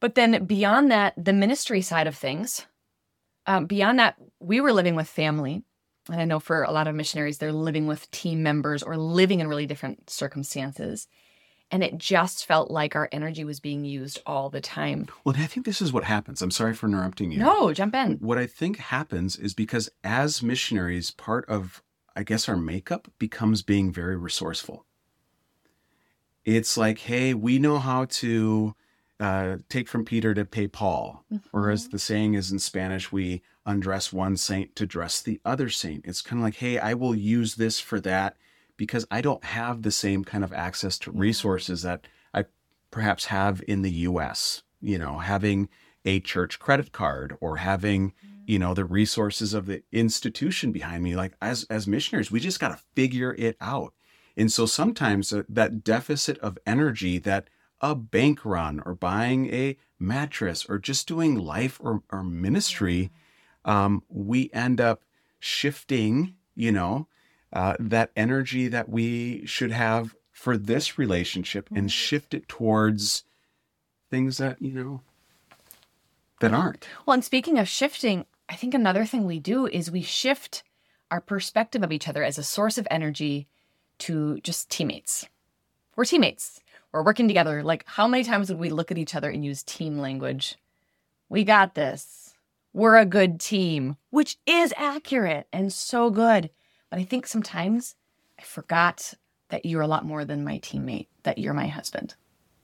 But 0.00 0.14
then 0.14 0.44
beyond 0.44 0.90
that, 0.90 1.14
the 1.16 1.32
ministry 1.32 1.82
side 1.82 2.06
of 2.06 2.16
things, 2.16 2.66
um, 3.46 3.66
beyond 3.66 3.98
that, 3.98 4.16
we 4.40 4.60
were 4.60 4.72
living 4.72 4.94
with 4.94 5.08
family. 5.08 5.62
And 6.10 6.20
I 6.20 6.24
know 6.24 6.40
for 6.40 6.62
a 6.62 6.70
lot 6.70 6.86
of 6.86 6.94
missionaries, 6.94 7.38
they're 7.38 7.52
living 7.52 7.86
with 7.86 8.10
team 8.10 8.42
members 8.42 8.82
or 8.82 8.96
living 8.96 9.40
in 9.40 9.48
really 9.48 9.66
different 9.66 10.08
circumstances. 10.08 11.08
And 11.70 11.82
it 11.82 11.98
just 11.98 12.46
felt 12.46 12.70
like 12.70 12.96
our 12.96 13.10
energy 13.12 13.44
was 13.44 13.60
being 13.60 13.84
used 13.84 14.22
all 14.24 14.48
the 14.48 14.60
time. 14.60 15.06
Well, 15.24 15.34
I 15.36 15.46
think 15.46 15.66
this 15.66 15.82
is 15.82 15.92
what 15.92 16.04
happens. 16.04 16.40
I'm 16.40 16.50
sorry 16.50 16.72
for 16.72 16.86
interrupting 16.86 17.30
you. 17.30 17.38
No, 17.40 17.74
jump 17.74 17.94
in. 17.94 18.16
What 18.20 18.38
I 18.38 18.46
think 18.46 18.78
happens 18.78 19.36
is 19.36 19.52
because 19.52 19.90
as 20.02 20.42
missionaries, 20.42 21.10
part 21.10 21.46
of, 21.46 21.82
I 22.16 22.22
guess, 22.22 22.48
our 22.48 22.56
makeup 22.56 23.08
becomes 23.18 23.62
being 23.62 23.92
very 23.92 24.16
resourceful. 24.16 24.86
It's 26.44 26.78
like, 26.78 27.00
hey, 27.00 27.34
we 27.34 27.58
know 27.58 27.78
how 27.78 28.06
to 28.06 28.74
uh, 29.20 29.56
take 29.68 29.88
from 29.88 30.04
Peter 30.04 30.34
to 30.34 30.44
pay 30.44 30.68
Paul. 30.68 31.24
Mm-hmm. 31.32 31.56
Or 31.56 31.70
as 31.70 31.88
the 31.88 31.98
saying 31.98 32.34
is 32.34 32.52
in 32.52 32.58
Spanish, 32.58 33.10
we 33.10 33.42
undress 33.66 34.12
one 34.12 34.36
saint 34.36 34.76
to 34.76 34.86
dress 34.86 35.20
the 35.20 35.40
other 35.44 35.68
saint. 35.68 36.04
It's 36.06 36.22
kind 36.22 36.40
of 36.40 36.44
like, 36.44 36.56
hey, 36.56 36.78
I 36.78 36.94
will 36.94 37.14
use 37.14 37.56
this 37.56 37.80
for 37.80 38.00
that 38.00 38.36
because 38.76 39.06
I 39.10 39.20
don't 39.20 39.44
have 39.44 39.82
the 39.82 39.90
same 39.90 40.24
kind 40.24 40.44
of 40.44 40.52
access 40.52 40.98
to 41.00 41.10
resources 41.10 41.82
that 41.82 42.06
I 42.32 42.44
perhaps 42.90 43.26
have 43.26 43.62
in 43.66 43.82
the 43.82 43.90
US. 43.90 44.62
You 44.80 44.98
know, 44.98 45.18
having 45.18 45.68
a 46.04 46.20
church 46.20 46.58
credit 46.58 46.92
card 46.92 47.36
or 47.40 47.56
having 47.56 48.14
you 48.46 48.58
know 48.58 48.72
the 48.72 48.84
resources 48.84 49.52
of 49.52 49.66
the 49.66 49.82
institution 49.92 50.72
behind 50.72 51.04
me 51.04 51.14
like 51.14 51.34
as 51.42 51.64
as 51.64 51.86
missionaries 51.86 52.30
we 52.30 52.40
just 52.40 52.60
got 52.60 52.68
to 52.68 52.82
figure 52.94 53.34
it 53.34 53.56
out 53.60 53.92
and 54.36 54.50
so 54.50 54.64
sometimes 54.64 55.32
uh, 55.32 55.42
that 55.48 55.84
deficit 55.84 56.38
of 56.38 56.56
energy 56.64 57.18
that 57.18 57.48
a 57.80 57.94
bank 57.94 58.44
run 58.44 58.82
or 58.84 58.94
buying 58.94 59.52
a 59.52 59.76
mattress 59.98 60.66
or 60.68 60.78
just 60.78 61.06
doing 61.06 61.36
life 61.36 61.78
or, 61.82 62.02
or 62.10 62.22
ministry, 62.22 63.10
um, 63.64 64.02
we 64.08 64.50
end 64.52 64.80
up 64.80 65.02
shifting, 65.38 66.34
you 66.54 66.72
know, 66.72 67.06
uh, 67.52 67.76
that 67.78 68.10
energy 68.16 68.68
that 68.68 68.88
we 68.88 69.44
should 69.46 69.72
have 69.72 70.14
for 70.30 70.56
this 70.56 70.98
relationship 70.98 71.68
and 71.74 71.90
shift 71.90 72.34
it 72.34 72.48
towards 72.48 73.24
things 74.10 74.38
that, 74.38 74.60
you 74.60 74.72
know, 74.72 75.00
that 76.40 76.54
aren't. 76.54 76.86
Well, 77.04 77.14
and 77.14 77.24
speaking 77.24 77.58
of 77.58 77.68
shifting, 77.68 78.24
I 78.48 78.54
think 78.54 78.74
another 78.74 79.04
thing 79.04 79.24
we 79.24 79.40
do 79.40 79.66
is 79.66 79.90
we 79.90 80.02
shift 80.02 80.62
our 81.10 81.20
perspective 81.20 81.82
of 81.82 81.92
each 81.92 82.08
other 82.08 82.22
as 82.22 82.38
a 82.38 82.42
source 82.42 82.78
of 82.78 82.86
energy 82.90 83.48
to 83.98 84.40
just 84.40 84.70
teammates. 84.70 85.26
We're 85.96 86.04
teammates 86.04 86.60
we're 86.92 87.04
working 87.04 87.28
together. 87.28 87.62
Like, 87.62 87.84
how 87.86 88.08
many 88.08 88.24
times 88.24 88.48
would 88.48 88.58
we 88.58 88.70
look 88.70 88.90
at 88.90 88.98
each 88.98 89.14
other 89.14 89.30
and 89.30 89.44
use 89.44 89.62
team 89.62 89.98
language? 89.98 90.56
We 91.28 91.44
got 91.44 91.74
this. 91.74 92.34
We're 92.72 92.96
a 92.96 93.06
good 93.06 93.40
team, 93.40 93.96
which 94.10 94.38
is 94.46 94.72
accurate 94.76 95.46
and 95.52 95.72
so 95.72 96.10
good. 96.10 96.50
But 96.90 97.00
I 97.00 97.04
think 97.04 97.26
sometimes 97.26 97.94
I 98.38 98.42
forgot 98.42 99.14
that 99.48 99.66
you're 99.66 99.82
a 99.82 99.86
lot 99.88 100.04
more 100.04 100.24
than 100.24 100.44
my 100.44 100.58
teammate, 100.58 101.08
that 101.22 101.38
you're 101.38 101.54
my 101.54 101.66
husband. 101.66 102.14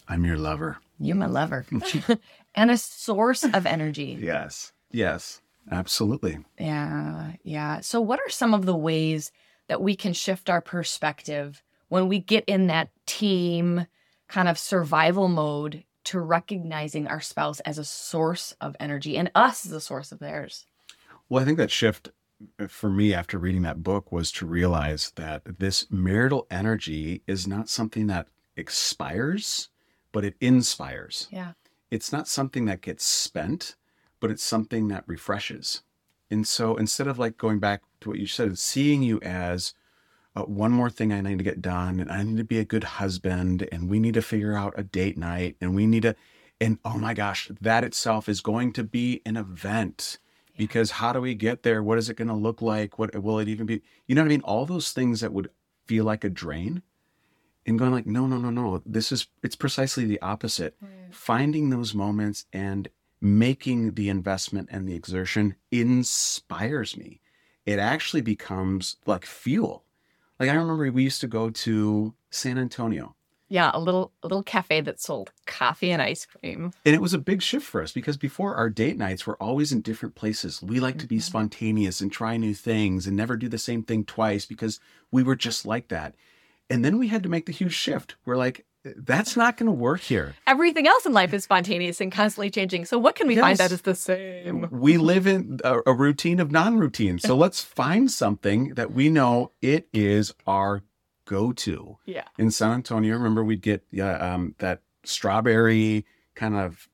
I'm 0.08 0.24
your 0.24 0.38
lover. 0.38 0.78
You're 0.98 1.16
my 1.16 1.26
lover. 1.26 1.66
and 2.54 2.70
a 2.70 2.78
source 2.78 3.44
of 3.44 3.66
energy. 3.66 4.18
Yes. 4.20 4.72
Yes. 4.90 5.40
Absolutely. 5.70 6.38
Yeah. 6.58 7.32
Yeah. 7.42 7.80
So, 7.80 8.00
what 8.00 8.20
are 8.20 8.30
some 8.30 8.54
of 8.54 8.66
the 8.66 8.76
ways 8.76 9.32
that 9.68 9.80
we 9.80 9.96
can 9.96 10.12
shift 10.12 10.50
our 10.50 10.60
perspective 10.60 11.62
when 11.88 12.08
we 12.08 12.18
get 12.18 12.44
in 12.46 12.66
that 12.66 12.90
team 13.06 13.86
kind 14.28 14.48
of 14.48 14.58
survival 14.58 15.28
mode 15.28 15.84
to 16.04 16.20
recognizing 16.20 17.06
our 17.06 17.20
spouse 17.20 17.60
as 17.60 17.78
a 17.78 17.84
source 17.84 18.54
of 18.60 18.76
energy 18.78 19.16
and 19.16 19.30
us 19.34 19.64
as 19.64 19.72
a 19.72 19.80
source 19.80 20.12
of 20.12 20.18
theirs. 20.18 20.66
Well, 21.28 21.42
I 21.42 21.46
think 21.46 21.58
that 21.58 21.70
shift 21.70 22.10
uh, 22.58 22.66
for 22.66 22.90
me 22.90 23.14
after 23.14 23.38
reading 23.38 23.62
that 23.62 23.82
book 23.82 24.12
was 24.12 24.30
to 24.32 24.46
realize 24.46 25.12
that 25.16 25.42
this 25.58 25.86
marital 25.90 26.46
energy 26.50 27.22
is 27.26 27.46
not 27.46 27.68
something 27.68 28.06
that 28.08 28.28
expires, 28.56 29.70
but 30.12 30.24
it 30.24 30.34
inspires. 30.40 31.28
Yeah. 31.30 31.52
It's 31.90 32.12
not 32.12 32.28
something 32.28 32.66
that 32.66 32.82
gets 32.82 33.04
spent, 33.04 33.76
but 34.20 34.30
it's 34.30 34.44
something 34.44 34.88
that 34.88 35.04
refreshes. 35.06 35.82
And 36.30 36.46
so 36.46 36.76
instead 36.76 37.06
of 37.06 37.18
like 37.18 37.36
going 37.36 37.60
back 37.60 37.82
to 38.00 38.10
what 38.10 38.18
you 38.18 38.26
said, 38.26 38.58
seeing 38.58 39.02
you 39.02 39.20
as 39.22 39.74
uh, 40.36 40.42
one 40.42 40.72
more 40.72 40.90
thing 40.90 41.12
I 41.12 41.20
need 41.20 41.38
to 41.38 41.44
get 41.44 41.62
done, 41.62 42.00
and 42.00 42.10
I 42.10 42.22
need 42.22 42.38
to 42.38 42.44
be 42.44 42.58
a 42.58 42.64
good 42.64 42.84
husband, 42.84 43.68
and 43.70 43.88
we 43.88 44.00
need 44.00 44.14
to 44.14 44.22
figure 44.22 44.56
out 44.56 44.74
a 44.76 44.82
date 44.82 45.16
night, 45.16 45.56
and 45.60 45.74
we 45.74 45.86
need 45.86 46.02
to, 46.02 46.16
and 46.60 46.78
oh 46.84 46.98
my 46.98 47.14
gosh, 47.14 47.50
that 47.60 47.84
itself 47.84 48.28
is 48.28 48.40
going 48.40 48.72
to 48.74 48.84
be 48.84 49.22
an 49.24 49.36
event. 49.36 50.18
because 50.56 50.92
how 50.92 51.12
do 51.12 51.20
we 51.20 51.34
get 51.34 51.62
there? 51.62 51.82
What 51.82 51.98
is 51.98 52.08
it 52.08 52.16
going 52.16 52.28
to 52.28 52.34
look 52.34 52.62
like? 52.62 52.98
What 52.98 53.14
will 53.22 53.38
it 53.38 53.48
even 53.48 53.66
be? 53.66 53.82
You 54.06 54.14
know 54.14 54.22
what 54.22 54.26
I 54.26 54.30
mean? 54.30 54.40
All 54.42 54.66
those 54.66 54.92
things 54.92 55.20
that 55.20 55.32
would 55.32 55.50
feel 55.86 56.04
like 56.04 56.24
a 56.24 56.30
drain 56.30 56.82
and 57.66 57.78
going 57.78 57.92
like, 57.92 58.06
no, 58.06 58.26
no, 58.26 58.38
no, 58.38 58.50
no. 58.50 58.82
This 58.86 59.10
is, 59.10 59.26
it's 59.42 59.56
precisely 59.56 60.04
the 60.04 60.20
opposite. 60.20 60.76
Right. 60.80 60.90
Finding 61.10 61.70
those 61.70 61.94
moments 61.94 62.46
and 62.52 62.88
making 63.20 63.94
the 63.94 64.08
investment 64.08 64.68
and 64.70 64.88
the 64.88 64.94
exertion 64.94 65.56
inspires 65.70 66.96
me. 66.96 67.20
It 67.66 67.78
actually 67.78 68.20
becomes 68.20 68.96
like 69.06 69.24
fuel. 69.24 69.83
Like 70.38 70.50
I 70.50 70.54
remember 70.54 70.90
we 70.90 71.04
used 71.04 71.20
to 71.20 71.28
go 71.28 71.50
to 71.50 72.14
San 72.30 72.58
Antonio 72.58 73.14
yeah, 73.48 73.70
a 73.74 73.78
little 73.78 74.12
a 74.22 74.26
little 74.26 74.42
cafe 74.42 74.80
that 74.80 75.00
sold 75.00 75.32
coffee 75.46 75.90
and 75.90 76.00
ice 76.00 76.26
cream. 76.26 76.72
And 76.84 76.94
it 76.94 77.00
was 77.00 77.14
a 77.14 77.18
big 77.18 77.42
shift 77.42 77.64
for 77.64 77.82
us 77.82 77.92
because 77.92 78.16
before 78.16 78.56
our 78.56 78.70
date 78.70 78.96
nights 78.96 79.26
were 79.26 79.40
always 79.40 79.70
in 79.70 79.80
different 79.80 80.14
places. 80.14 80.62
We 80.62 80.80
like 80.80 80.94
mm-hmm. 80.94 81.00
to 81.00 81.06
be 81.06 81.16
mm-hmm. 81.16 81.22
spontaneous 81.22 82.00
and 82.00 82.10
try 82.10 82.36
new 82.36 82.54
things 82.54 83.06
and 83.06 83.16
never 83.16 83.36
do 83.36 83.48
the 83.48 83.58
same 83.58 83.82
thing 83.82 84.04
twice 84.04 84.46
because 84.46 84.80
we 85.12 85.22
were 85.22 85.36
just 85.36 85.66
like 85.66 85.88
that. 85.88 86.14
And 86.70 86.84
then 86.84 86.98
we 86.98 87.08
had 87.08 87.22
to 87.22 87.28
make 87.28 87.46
the 87.46 87.52
huge 87.52 87.74
shift. 87.74 88.16
We're 88.24 88.36
like, 88.36 88.64
that's 88.84 89.36
not 89.36 89.56
going 89.56 89.66
to 89.66 89.72
work 89.72 90.00
here. 90.00 90.34
Everything 90.46 90.86
else 90.86 91.06
in 91.06 91.12
life 91.12 91.32
is 91.32 91.44
spontaneous 91.44 92.00
and 92.00 92.12
constantly 92.12 92.50
changing. 92.50 92.84
So 92.84 92.98
what 92.98 93.14
can 93.14 93.26
we 93.26 93.34
yes. 93.34 93.42
find 93.42 93.58
that 93.58 93.72
is 93.72 93.82
the 93.82 93.94
same? 93.94 94.68
We 94.70 94.98
live 94.98 95.26
in 95.26 95.60
a, 95.64 95.80
a 95.86 95.94
routine 95.94 96.40
of 96.40 96.52
non-routine. 96.52 97.18
So 97.18 97.36
let's 97.36 97.62
find 97.64 98.10
something 98.10 98.74
that 98.74 98.92
we 98.92 99.08
know 99.08 99.50
it 99.62 99.88
is 99.92 100.34
our 100.46 100.82
go 101.24 101.52
to. 101.52 101.98
Yeah. 102.04 102.24
In 102.38 102.50
San 102.50 102.72
Antonio, 102.72 103.14
remember 103.14 103.42
we'd 103.42 103.62
get 103.62 103.84
yeah 103.90 104.16
um, 104.16 104.54
that 104.58 104.82
strawberry 105.04 106.04
kind 106.34 106.54
of 106.54 106.88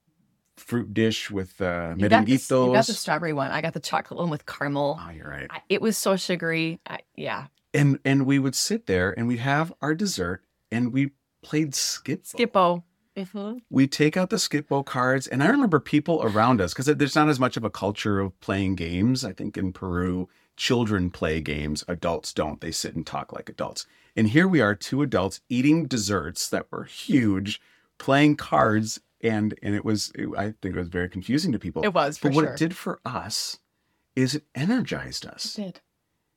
fruit 0.57 0.95
dish 0.95 1.31
with 1.31 1.61
uh, 1.61 1.95
you. 1.97 2.09
Got 2.09 2.29
you 2.29 2.39
got 2.39 2.87
the 2.87 2.93
strawberry 2.93 3.33
one. 3.33 3.51
I 3.51 3.61
got 3.61 3.73
the 3.73 3.81
chocolate 3.81 4.21
one 4.21 4.31
with 4.31 4.47
caramel. 4.47 5.01
Oh, 5.01 5.11
you're 5.11 5.29
right. 5.29 5.49
I, 5.51 5.63
it 5.69 5.83
was 5.83 5.97
so 5.97 6.17
sugary. 6.17 6.79
I, 6.87 7.01
yeah. 7.17 7.47
And 7.75 7.99
and 8.05 8.27
we 8.27 8.39
would 8.39 8.55
sit 8.55 8.87
there 8.87 9.13
and 9.17 9.27
we'd 9.27 9.41
have 9.41 9.73
our 9.81 9.95
dessert 9.95 10.45
and 10.71 10.93
we 10.93 11.11
played 11.43 11.75
skip. 11.75 12.27
Skip-Bo. 12.27 12.85
Mm-hmm. 13.17 13.59
We 13.69 13.87
take 13.87 14.17
out 14.17 14.31
the 14.31 14.39
Skip-Bo 14.39 14.85
cards, 14.85 15.27
and 15.27 15.43
I 15.43 15.49
remember 15.49 15.81
people 15.81 16.23
around 16.23 16.61
us 16.61 16.73
because 16.73 16.87
there's 16.87 17.17
not 17.17 17.29
as 17.29 17.41
much 17.41 17.57
of 17.57 17.65
a 17.65 17.71
culture 17.71 18.21
of 18.21 18.39
playing 18.41 18.77
games. 18.77 19.25
I 19.25 19.33
think 19.33 19.59
in 19.59 19.73
Peru, 19.73 20.29
children 20.57 21.11
play 21.11 21.41
games, 21.41 21.85
adults 21.89 22.33
don't. 22.33 22.61
They 22.61 22.71
sit 22.71 22.95
and 22.95 23.07
talk 23.07 23.33
like 23.33 23.49
adults. 23.49 23.85
And 24.17 24.29
here 24.29 24.47
we 24.47 24.61
are, 24.61 24.75
two 24.75 25.03
adults 25.03 25.41
eating 25.49 25.87
desserts 25.87 26.49
that 26.51 26.67
were 26.71 26.85
huge, 26.85 27.61
playing 27.99 28.37
cards, 28.37 29.01
and 29.21 29.55
and 29.63 29.75
it 29.75 29.85
was 29.85 30.13
it, 30.15 30.29
I 30.37 30.55
think 30.63 30.77
it 30.77 30.79
was 30.79 30.89
very 30.89 31.09
confusing 31.09 31.53
to 31.53 31.59
people. 31.59 31.83
It 31.85 31.93
was, 31.93 32.19
but 32.19 32.33
what 32.33 32.45
it 32.45 32.57
did 32.57 32.77
for 32.77 33.01
us 33.05 33.59
is 34.15 34.35
it 34.35 34.45
energized 34.55 35.27
us. 35.27 35.59
It 35.59 35.63
did. 35.63 35.81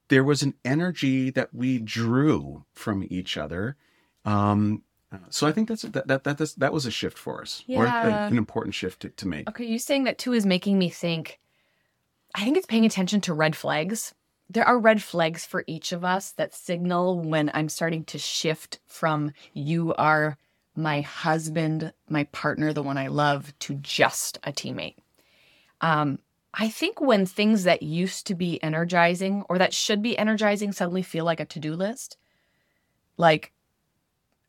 There 0.09 0.23
was 0.23 0.43
an 0.43 0.55
energy 0.65 1.29
that 1.29 1.53
we 1.53 1.79
drew 1.79 2.65
from 2.73 3.05
each 3.09 3.37
other. 3.37 3.77
Um, 4.25 4.83
so 5.29 5.47
I 5.47 5.51
think 5.51 5.67
that's 5.67 5.83
that 5.83 6.07
that 6.07 6.23
that 6.23 6.53
that 6.57 6.73
was 6.73 6.85
a 6.85 6.91
shift 6.91 7.17
for 7.17 7.41
us, 7.41 7.63
yeah. 7.67 7.79
or 7.79 7.87
an 8.09 8.37
important 8.37 8.75
shift 8.75 9.01
to, 9.01 9.09
to 9.09 9.27
make. 9.27 9.49
Okay, 9.49 9.65
you 9.65 9.79
saying 9.79 10.05
that 10.05 10.17
too 10.17 10.33
is 10.33 10.45
making 10.45 10.77
me 10.77 10.89
think. 10.89 11.39
I 12.35 12.43
think 12.43 12.57
it's 12.57 12.65
paying 12.65 12.85
attention 12.85 13.21
to 13.21 13.33
red 13.33 13.55
flags 13.55 14.13
there 14.49 14.67
are 14.67 14.77
red 14.77 15.01
flags 15.01 15.45
for 15.45 15.63
each 15.67 15.91
of 15.91 16.03
us 16.03 16.31
that 16.31 16.53
signal 16.53 17.19
when 17.19 17.49
I'm 17.53 17.69
starting 17.69 18.03
to 18.05 18.17
shift 18.17 18.79
from 18.85 19.31
you 19.53 19.93
are 19.95 20.37
my 20.75 21.01
husband, 21.01 21.93
my 22.09 22.25
partner, 22.25 22.73
the 22.73 22.83
one 22.83 22.97
I 22.97 23.07
love, 23.07 23.57
to 23.59 23.75
just 23.75 24.37
a 24.43 24.51
teammate. 24.51 24.95
Um, 25.81 26.19
I 26.53 26.69
think 26.69 27.01
when 27.01 27.25
things 27.25 27.63
that 27.63 27.83
used 27.83 28.27
to 28.27 28.35
be 28.35 28.61
energizing 28.63 29.43
or 29.49 29.57
that 29.57 29.73
should 29.73 30.01
be 30.01 30.17
energizing 30.17 30.71
suddenly 30.71 31.01
feel 31.01 31.25
like 31.25 31.39
a 31.39 31.45
to 31.45 31.59
do 31.59 31.75
list, 31.75 32.17
like 33.17 33.51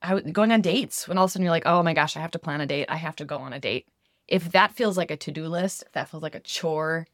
I, 0.05 0.21
going 0.21 0.53
on 0.53 0.61
dates, 0.61 1.09
when 1.09 1.19
all 1.19 1.25
of 1.25 1.31
a 1.31 1.33
sudden 1.33 1.45
you're 1.45 1.51
like, 1.51 1.67
oh 1.67 1.83
my 1.83 1.95
gosh, 1.95 2.17
I 2.17 2.21
have 2.21 2.33
to 2.33 2.39
plan 2.39 2.61
a 2.61 2.67
date, 2.67 2.87
I 2.89 2.97
have 2.97 3.17
to 3.17 3.25
go 3.25 3.39
on 3.39 3.53
a 3.53 3.59
date. 3.59 3.89
If 4.29 4.53
that 4.53 4.73
feels 4.73 4.97
like 4.97 5.11
a 5.11 5.17
to 5.17 5.33
do 5.33 5.47
list, 5.49 5.85
if 5.87 5.93
that 5.93 6.09
feels 6.09 6.23
like 6.23 6.35
a 6.35 6.41
chore, 6.41 7.07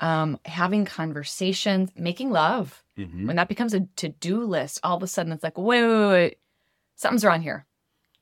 um, 0.00 0.38
having 0.44 0.84
conversations, 0.84 1.90
making 1.96 2.30
love. 2.30 2.82
Mm-hmm. 2.98 3.26
When 3.26 3.36
that 3.36 3.48
becomes 3.48 3.74
a 3.74 3.80
to 3.96 4.08
do 4.08 4.44
list, 4.44 4.80
all 4.82 4.96
of 4.96 5.02
a 5.02 5.06
sudden 5.06 5.32
it's 5.32 5.42
like, 5.42 5.58
wait, 5.58 5.82
wait, 5.82 6.10
wait, 6.10 6.38
something's 6.96 7.24
wrong 7.24 7.42
here. 7.42 7.66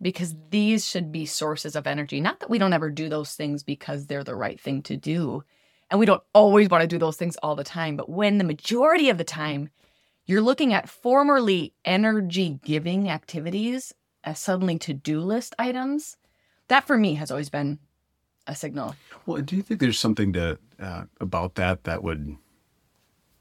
Because 0.01 0.35
these 0.51 0.87
should 0.87 1.11
be 1.11 1.25
sources 1.25 1.75
of 1.75 1.87
energy. 1.87 2.21
Not 2.21 2.41
that 2.41 2.51
we 2.51 2.59
don't 2.59 2.75
ever 2.75 2.91
do 2.91 3.09
those 3.09 3.35
things 3.35 3.63
because 3.63 4.07
they're 4.07 4.25
the 4.25 4.35
right 4.35 4.61
thing 4.61 4.83
to 4.83 4.97
do. 4.97 5.43
And 5.91 5.99
we 5.99 6.07
don't 6.07 6.23
always 6.35 6.69
want 6.69 6.83
to 6.83 6.89
do 6.89 6.99
those 6.99 7.17
things 7.17 7.37
all 7.37 7.57
the 7.57 7.65
time. 7.65 7.97
But 7.97 8.11
when 8.11 8.39
the 8.39 8.45
majority 8.45 9.09
of 9.09 9.19
the 9.19 9.25
time 9.25 9.71
you're 10.27 10.43
looking 10.43 10.75
at 10.75 10.89
formerly 10.89 11.73
energy 11.85 12.59
giving 12.65 13.09
activities 13.09 13.95
suddenly 14.35 14.79
to 14.81 14.93
do 14.93 15.21
list 15.21 15.55
items, 15.59 16.17
that 16.69 16.87
for 16.87 16.97
me 16.97 17.15
has 17.15 17.31
always 17.31 17.51
been 17.51 17.79
a 18.47 18.55
signal. 18.55 18.95
Well, 19.25 19.43
do 19.43 19.57
you 19.57 19.63
think 19.63 19.81
there's 19.81 19.99
something 19.99 20.33
to 20.35 20.59
uh, 20.81 21.05
about 21.21 21.55
that 21.57 21.85
that 21.85 22.03
would 22.03 22.37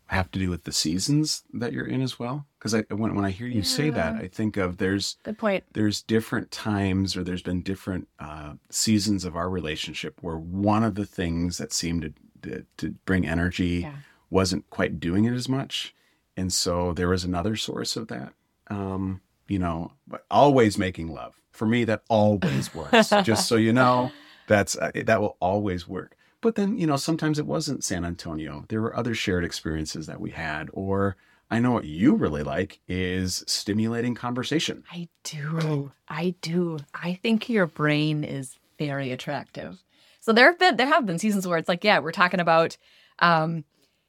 have 0.07 0.29
to 0.31 0.39
do 0.39 0.49
with 0.49 0.63
the 0.63 0.71
seasons 0.71 1.43
that 1.53 1.73
you're 1.73 1.87
in 1.87 2.01
as 2.01 2.19
well? 2.19 2.45
Because 2.57 2.75
I 2.75 2.81
when 2.89 3.15
when 3.15 3.25
I 3.25 3.31
hear 3.31 3.47
you 3.47 3.57
yeah. 3.57 3.63
say 3.63 3.89
that, 3.89 4.15
I 4.15 4.27
think 4.27 4.57
of 4.57 4.77
there's 4.77 5.17
good 5.23 5.37
point. 5.37 5.63
There's 5.73 6.01
different 6.01 6.51
times, 6.51 7.15
or 7.15 7.23
there's 7.23 7.41
been 7.41 7.61
different 7.61 8.07
uh, 8.19 8.53
seasons 8.69 9.25
of 9.25 9.35
our 9.35 9.49
relationship 9.49 10.21
where 10.21 10.37
one 10.37 10.83
of 10.83 10.95
the 10.95 11.05
things 11.05 11.57
that 11.57 11.73
seemed 11.73 12.01
to 12.03 12.13
to, 12.49 12.65
to 12.77 12.91
bring 13.05 13.27
energy 13.27 13.81
yeah. 13.81 13.95
wasn't 14.29 14.69
quite 14.69 14.99
doing 14.99 15.25
it 15.25 15.33
as 15.33 15.49
much, 15.49 15.95
and 16.37 16.53
so 16.53 16.93
there 16.93 17.09
was 17.09 17.23
another 17.23 17.55
source 17.55 17.95
of 17.95 18.07
that. 18.07 18.33
Um, 18.67 19.21
you 19.47 19.59
know, 19.59 19.91
always 20.29 20.77
making 20.77 21.13
love 21.13 21.35
for 21.51 21.65
me 21.65 21.83
that 21.85 22.03
always 22.09 22.73
works. 22.73 23.09
just 23.23 23.47
so 23.47 23.55
you 23.55 23.73
know 23.73 24.11
that's 24.47 24.77
uh, 24.77 24.91
that 25.05 25.21
will 25.21 25.37
always 25.39 25.87
work. 25.87 26.15
But 26.41 26.55
then, 26.55 26.77
you 26.77 26.85
know, 26.85 26.97
sometimes 26.97 27.39
it 27.39 27.47
wasn't 27.47 27.83
San 27.83 28.05
Antonio. 28.05 28.65
There 28.69 28.81
were 28.81 28.95
other 28.95 29.15
shared 29.15 29.43
experiences 29.43 30.05
that 30.05 30.21
we 30.21 30.31
had 30.31 30.69
or 30.73 31.15
I 31.49 31.59
know 31.59 31.71
what 31.71 31.85
you 31.85 32.15
really 32.15 32.43
like 32.43 32.79
is 32.87 33.43
stimulating 33.47 34.15
conversation. 34.15 34.83
I 34.91 35.09
do. 35.23 35.91
I 36.07 36.35
do. 36.41 36.79
I 36.93 37.19
think 37.21 37.49
your 37.49 37.67
brain 37.67 38.23
is 38.23 38.57
very 38.77 39.11
attractive. 39.11 39.81
So 40.21 40.33
there 40.33 40.47
have 40.47 40.59
been 40.59 40.75
there 40.77 40.87
have 40.87 41.05
been 41.05 41.19
seasons 41.19 41.47
where 41.47 41.57
it's 41.57 41.69
like, 41.69 41.83
yeah, 41.83 41.99
we're 41.99 42.11
talking 42.11 42.39
about 42.39 42.77
um, 43.19 43.63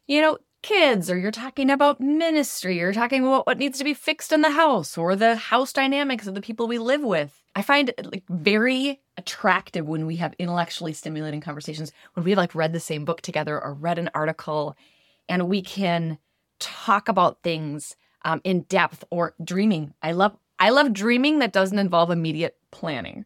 you 0.07 0.21
know, 0.21 0.39
kids, 0.67 1.09
or 1.09 1.17
you're 1.17 1.31
talking 1.31 1.71
about 1.71 2.01
ministry, 2.01 2.77
you're 2.79 2.93
talking 2.93 3.25
about 3.25 3.47
what 3.47 3.57
needs 3.57 3.79
to 3.79 3.85
be 3.85 3.95
fixed 3.95 4.33
in 4.33 4.43
the 4.43 4.51
house, 4.51 4.99
or 4.99 5.15
the 5.15 5.37
house 5.37 5.73
dynamics 5.73 6.27
of 6.27 6.35
the 6.35 6.41
people 6.41 6.67
we 6.67 6.79
live 6.79 7.03
with. 7.03 7.41
I 7.55 7.63
find 7.63 7.91
it 7.91 8.05
like 8.05 8.25
very 8.29 9.01
attractive 9.17 9.87
when 9.87 10.07
we 10.07 10.17
have 10.17 10.35
intellectually 10.41 10.93
stimulating 10.93 11.41
conversations, 11.41 11.93
when 12.15 12.25
we 12.25 12.35
like 12.35 12.53
read 12.57 12.73
the 12.73 12.81
same 12.81 13.05
book 13.05 13.21
together 13.21 13.63
or 13.63 13.75
read 13.75 13.99
an 14.01 14.11
article, 14.13 14.77
and 15.29 15.49
we 15.49 15.63
can 15.63 16.19
talk 16.59 17.09
about 17.09 17.45
things 17.45 17.95
um, 18.25 18.41
in 18.43 18.63
depth 18.63 19.05
or 19.11 19.37
dreaming. 19.43 19.95
I 20.03 20.13
love 20.13 20.37
I 20.59 20.71
love 20.71 20.93
dreaming 20.93 21.39
that 21.39 21.53
doesn't 21.53 21.79
involve 21.79 22.11
immediate 22.11 22.57
planning. 22.73 23.25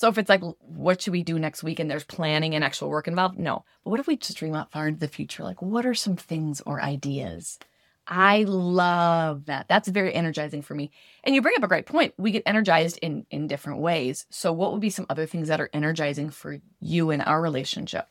So 0.00 0.08
if 0.08 0.16
it's 0.16 0.30
like, 0.30 0.40
what 0.60 1.02
should 1.02 1.12
we 1.12 1.22
do 1.22 1.38
next 1.38 1.62
week? 1.62 1.78
And 1.78 1.90
there's 1.90 2.04
planning 2.04 2.54
and 2.54 2.64
actual 2.64 2.88
work 2.88 3.06
involved. 3.06 3.38
No. 3.38 3.66
But 3.84 3.90
what 3.90 4.00
if 4.00 4.06
we 4.06 4.16
just 4.16 4.38
dream 4.38 4.54
out 4.54 4.72
far 4.72 4.88
into 4.88 4.98
the 4.98 5.08
future? 5.08 5.44
Like, 5.44 5.60
what 5.60 5.84
are 5.84 5.92
some 5.92 6.16
things 6.16 6.62
or 6.62 6.80
ideas? 6.80 7.58
I 8.06 8.44
love 8.44 9.44
that. 9.44 9.68
That's 9.68 9.88
very 9.88 10.14
energizing 10.14 10.62
for 10.62 10.74
me. 10.74 10.90
And 11.22 11.34
you 11.34 11.42
bring 11.42 11.54
up 11.54 11.64
a 11.64 11.68
great 11.68 11.84
point. 11.84 12.14
We 12.16 12.30
get 12.30 12.44
energized 12.46 12.98
in 13.02 13.26
in 13.30 13.46
different 13.46 13.80
ways. 13.80 14.24
So 14.30 14.54
what 14.54 14.72
would 14.72 14.80
be 14.80 14.88
some 14.88 15.04
other 15.10 15.26
things 15.26 15.48
that 15.48 15.60
are 15.60 15.68
energizing 15.74 16.30
for 16.30 16.60
you 16.80 17.10
in 17.10 17.20
our 17.20 17.42
relationship? 17.42 18.08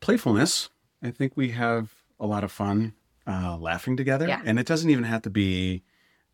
Playfulness. 0.00 0.68
I 1.00 1.12
think 1.12 1.36
we 1.36 1.50
have 1.52 1.94
a 2.18 2.26
lot 2.26 2.42
of 2.42 2.50
fun 2.50 2.94
uh, 3.24 3.56
laughing 3.56 3.96
together, 3.96 4.26
yeah. 4.26 4.42
and 4.44 4.58
it 4.58 4.66
doesn't 4.66 4.90
even 4.90 5.04
have 5.04 5.22
to 5.22 5.30
be 5.30 5.84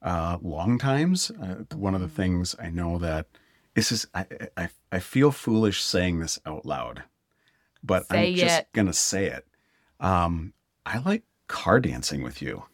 uh, 0.00 0.38
long 0.40 0.78
times. 0.78 1.30
Uh, 1.30 1.64
one 1.74 1.94
of 1.94 2.00
the 2.00 2.08
things 2.08 2.56
I 2.58 2.70
know 2.70 2.96
that 2.96 3.26
this 3.74 3.92
is 3.92 4.06
I, 4.14 4.26
I 4.56 4.68
I 4.90 4.98
feel 4.98 5.30
foolish 5.30 5.82
saying 5.82 6.20
this 6.20 6.38
out 6.44 6.66
loud, 6.66 7.04
but 7.82 8.06
say 8.08 8.30
I'm 8.30 8.34
just 8.34 8.72
gonna 8.72 8.92
say 8.92 9.26
it. 9.26 9.46
Um, 10.00 10.52
I 10.84 10.98
like 10.98 11.22
car 11.48 11.80
dancing 11.80 12.22
with 12.22 12.42
you. 12.42 12.64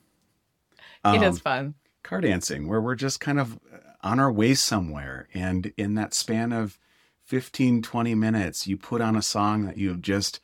Um, 1.05 1.23
it 1.23 1.27
is 1.27 1.37
um, 1.37 1.41
fun. 1.41 1.75
Car 2.03 2.21
dancing, 2.21 2.69
where 2.69 2.81
we're 2.81 2.95
just 2.95 3.21
kind 3.21 3.39
of 3.39 3.59
on 4.03 4.19
our 4.19 4.33
way 4.33 4.55
somewhere, 4.55 5.29
and 5.35 5.73
in 5.77 5.95
that 5.95 6.15
span 6.15 6.53
of 6.53 6.79
15, 7.25 7.83
20 7.83 8.15
minutes, 8.15 8.67
you 8.67 8.77
put 8.77 9.01
on 9.01 9.15
a 9.15 9.23
song 9.23 9.67
that 9.67 9.77
you've 9.77 10.01
just, 10.01 10.41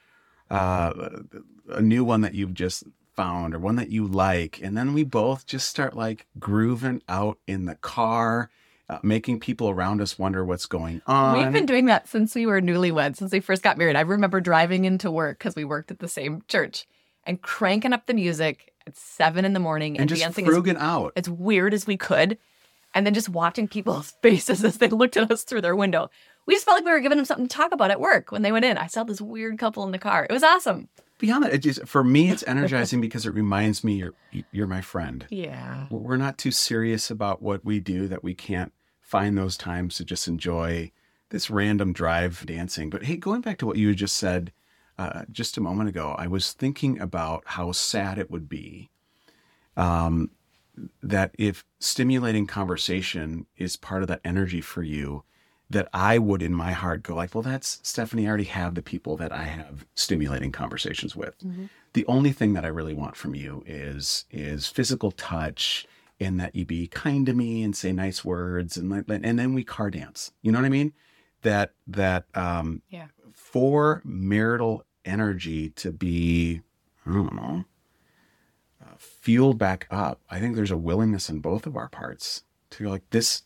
uh, 0.51 0.93
a 1.69 1.81
new 1.81 2.05
one 2.05 2.21
that 2.21 2.35
you've 2.35 2.53
just 2.53 2.85
found, 3.14 3.55
or 3.55 3.59
one 3.59 3.77
that 3.77 3.90
you 3.90 4.07
like, 4.07 4.61
and 4.62 4.77
then 4.77 4.93
we 4.93 5.05
both 5.05 5.47
just 5.47 5.69
start 5.69 5.97
like 5.97 6.27
grooving 6.38 7.03
out 7.09 7.38
in 7.47 7.64
the 7.64 7.77
car 7.77 8.51
uh, 8.88 8.99
making 9.03 9.40
people 9.40 9.70
around 9.70 10.01
us 10.01 10.18
wonder 10.18 10.44
what's 10.44 10.66
going 10.66 11.01
on. 11.07 11.38
We've 11.38 11.53
been 11.53 11.66
doing 11.66 11.87
that 11.87 12.09
since 12.09 12.35
we 12.35 12.47
were 12.47 12.61
newlyweds, 12.61 13.16
since 13.16 13.33
we 13.33 13.40
first 13.40 13.62
got 13.62 13.79
married. 13.79 13.97
I 13.97 14.03
remember 14.03 14.40
driving 14.40 14.85
into 14.85 15.11
work 15.11 15.38
because 15.38 15.57
we 15.57 15.64
worked 15.64 15.90
at 15.90 16.01
the 16.01 16.09
same 16.09 16.42
church 16.49 16.87
and 17.25 17.40
cranking 17.40 17.92
up 17.92 18.07
the 18.07 18.14
music 18.14 18.73
at 18.87 18.97
seven 18.97 19.44
in 19.44 19.55
the 19.55 19.61
morning 19.61 19.94
and, 19.94 20.03
and 20.03 20.09
just 20.09 20.20
dancing 20.20 20.47
as, 20.47 20.77
out. 20.77 21.12
as 21.16 21.29
weird 21.29 21.73
as 21.73 21.87
we 21.87 21.97
could. 21.97 22.38
And 22.97 23.05
then 23.05 23.14
just 23.14 23.29
watching 23.29 23.66
people's 23.66 24.12
faces 24.23 24.62
as 24.62 24.79
they 24.79 24.88
looked 24.88 25.16
at 25.16 25.31
us 25.31 25.42
through 25.42 25.62
their 25.62 25.75
window. 25.75 26.11
We 26.47 26.55
just 26.55 26.66
felt 26.66 26.77
like 26.77 26.85
we 26.85 26.92
were 26.92 27.01
giving 27.01 27.16
them 27.16 27.25
something 27.25 27.49
to 27.49 27.57
talk 27.57 27.73
about 27.73 27.90
at 27.90 28.01
work 28.01 28.31
when 28.31 28.42
they 28.42 28.53
went 28.53 28.66
in. 28.66 28.77
I 28.77 28.87
saw 28.87 29.03
this 29.03 29.20
weird 29.20 29.59
couple 29.59 29.85
in 29.85 29.92
the 29.92 29.99
car. 29.99 30.27
It 30.29 30.33
was 30.33 30.42
awesome. 30.42 30.88
Beyond 31.25 31.45
that, 31.45 31.55
it 31.55 31.59
just 31.59 31.87
for 31.89 32.05
me, 32.05 32.29
it's 32.31 32.45
energizing 32.47 33.01
because 33.01 33.25
it 33.25 33.33
reminds 33.33 33.83
me 33.83 33.95
you're 33.95 34.13
you're 34.53 34.67
my 34.67 34.83
friend. 34.83 35.27
Yeah. 35.31 35.87
We're 35.89 36.19
not 36.19 36.37
too 36.37 36.51
serious 36.51 37.11
about 37.11 37.41
what 37.41 37.65
we 37.65 37.81
do 37.81 38.09
that 38.09 38.23
we 38.23 38.35
can't 38.35 38.75
find 39.01 39.39
those 39.39 39.57
times 39.57 39.97
to 39.97 40.05
just 40.05 40.29
enjoy 40.29 40.93
this 41.31 41.49
random 41.49 41.95
drive 41.95 42.45
dancing. 42.45 42.91
But 42.91 43.05
hey, 43.05 43.17
going 43.17 43.41
back 43.41 43.57
to 43.61 43.67
what 43.67 43.79
you 43.79 43.95
just 43.95 44.19
said 44.19 44.53
uh, 44.99 45.23
just 45.33 45.57
a 45.57 45.63
moment 45.63 45.89
ago, 45.89 46.15
I 46.19 46.27
was 46.27 46.53
thinking 46.53 47.01
about 47.01 47.43
how 47.47 47.73
sad 47.73 48.19
it 48.19 48.31
would 48.31 48.47
be 48.47 48.91
um, 49.79 50.31
that 51.03 51.35
if 51.39 51.65
stimulating 51.79 52.47
conversation 52.47 53.47
is 53.57 53.77
part 53.77 54.03
of 54.03 54.09
that 54.09 54.21
energy 54.27 54.61
for 54.61 54.83
you, 54.83 55.25
that 55.70 55.88
I 55.92 56.18
would 56.18 56.42
in 56.42 56.53
my 56.53 56.72
heart 56.72 57.03
go 57.03 57.14
like, 57.14 57.35
well, 57.35 57.42
that's 57.42 57.81
Stephanie. 57.83 58.27
I 58.27 58.29
already 58.29 58.44
have 58.44 58.74
the 58.74 58.83
people 58.83 59.16
that 59.16 59.33
I 59.33 59.44
have 59.44 59.87
stimulating 59.94 60.53
conversations 60.53 61.16
with. 61.16 61.38
Mm-hmm. 61.38 61.66
The 61.94 62.07
only 62.07 62.33
thing 62.33 62.53
that 62.55 62.64
I 62.64 62.68
really 62.68 62.94
want 62.94 63.16
from 63.16 63.35
you 63.35 63.62
is 63.66 64.24
is 64.31 64.66
physical 64.66 65.11
touch 65.11 65.87
and 66.20 66.38
that 66.38 66.55
you 66.55 66.64
be 66.64 66.87
kind 66.87 67.27
to 67.27 67.35
me 67.35 67.62
and 67.62 67.74
say 67.74 67.92
nice 67.92 68.24
words 68.24 68.77
and 68.77 68.92
and 69.09 69.38
then 69.38 69.55
we 69.55 69.64
car 69.64 69.90
dance. 69.90 70.33
You 70.42 70.53
know 70.53 70.59
what 70.59 70.66
I 70.66 70.70
mean? 70.70 70.92
That 71.42 71.72
that 71.87 72.27
um 72.35 72.83
yeah. 72.88 73.07
for 73.33 74.03
marital 74.05 74.85
energy 75.05 75.70
to 75.70 75.92
be 75.92 76.61
I 77.07 77.12
don't 77.12 77.35
know 77.35 77.64
uh, 78.83 78.94
fueled 78.98 79.59
back 79.59 79.87
up. 79.90 80.20
I 80.31 80.40
think 80.40 80.57
there's 80.57 80.70
a 80.70 80.77
willingness 80.77 81.29
in 81.29 81.40
both 81.40 81.66
of 81.66 81.77
our 81.77 81.88
parts 81.88 82.42
to 82.70 82.88
like 82.88 83.09
this 83.11 83.42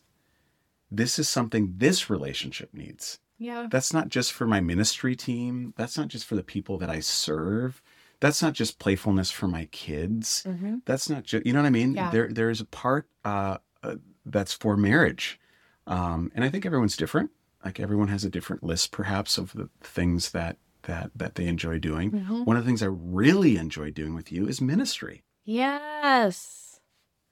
this 0.91 1.19
is 1.19 1.29
something 1.29 1.73
this 1.77 2.09
relationship 2.09 2.73
needs. 2.73 3.19
Yeah. 3.37 3.67
That's 3.71 3.93
not 3.93 4.09
just 4.09 4.33
for 4.33 4.45
my 4.45 4.59
ministry 4.59 5.15
team. 5.15 5.73
That's 5.77 5.97
not 5.97 6.09
just 6.09 6.25
for 6.25 6.35
the 6.35 6.43
people 6.43 6.77
that 6.79 6.89
I 6.89 6.99
serve. 6.99 7.81
That's 8.19 8.41
not 8.41 8.53
just 8.53 8.79
playfulness 8.79 9.31
for 9.31 9.47
my 9.47 9.65
kids. 9.71 10.43
Mm-hmm. 10.45 10.77
That's 10.85 11.09
not 11.09 11.23
just, 11.23 11.45
you 11.45 11.53
know 11.53 11.59
what 11.59 11.67
I 11.67 11.71
mean? 11.71 11.93
Yeah. 11.93 12.11
There, 12.11 12.27
there's 12.27 12.59
a 12.59 12.65
part 12.65 13.07
uh, 13.23 13.59
uh, 13.81 13.95
that's 14.25 14.53
for 14.53 14.75
marriage. 14.75 15.39
Um, 15.87 16.31
and 16.35 16.43
I 16.43 16.49
think 16.49 16.65
everyone's 16.65 16.97
different. 16.97 17.31
Like 17.63 17.79
everyone 17.79 18.09
has 18.09 18.25
a 18.25 18.29
different 18.29 18.63
list, 18.63 18.91
perhaps, 18.91 19.37
of 19.37 19.53
the 19.53 19.69
things 19.81 20.31
that 20.31 20.57
that 20.83 21.11
that 21.15 21.35
they 21.35 21.45
enjoy 21.47 21.77
doing. 21.79 22.11
Mm-hmm. 22.11 22.43
One 22.45 22.55
of 22.55 22.63
the 22.63 22.67
things 22.67 22.81
I 22.81 22.87
really 22.87 23.57
enjoy 23.57 23.91
doing 23.91 24.15
with 24.15 24.31
you 24.31 24.47
is 24.47 24.61
ministry. 24.61 25.23
Yes. 25.43 26.68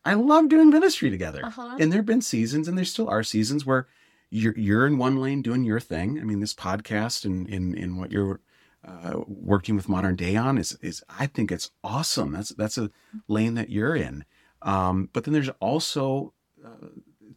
I 0.08 0.14
love 0.14 0.50
doing 0.50 0.70
ministry 0.70 1.10
together. 1.10 1.46
Uh-huh. 1.46 1.78
And 1.80 1.92
there 1.92 2.00
have 2.00 2.06
been 2.06 2.22
seasons, 2.22 2.68
and 2.68 2.78
there 2.78 2.86
still 2.86 3.10
are 3.10 3.24
seasons 3.24 3.66
where 3.66 3.88
you're 4.30 4.58
you're 4.58 4.88
in 4.88 4.98
one 4.98 5.18
lane 5.18 5.42
doing 5.42 5.64
your 5.64 5.80
thing. 5.80 6.20
I 6.20 6.24
mean, 6.24 6.40
this 6.40 6.54
podcast 6.54 7.26
and 7.26 7.48
in 7.48 7.76
in 7.76 7.98
what 7.98 8.12
you're 8.12 8.40
uh, 8.86 9.20
working 9.28 9.76
with 9.76 9.90
modern 9.90 10.16
day 10.16 10.36
on 10.36 10.58
is 10.58 10.78
is 10.82 11.04
I 11.10 11.28
think 11.28 11.52
it's 11.52 11.72
awesome. 11.84 12.32
That's 12.32 12.50
that's 12.50 12.78
a 12.78 12.90
lane 13.28 13.56
that 13.56 13.70
you're 13.70 13.96
in. 13.96 14.26
Um, 14.62 15.10
but 15.14 15.24
then 15.24 15.34
there's 15.34 15.50
also 15.60 16.34
uh, 16.66 16.88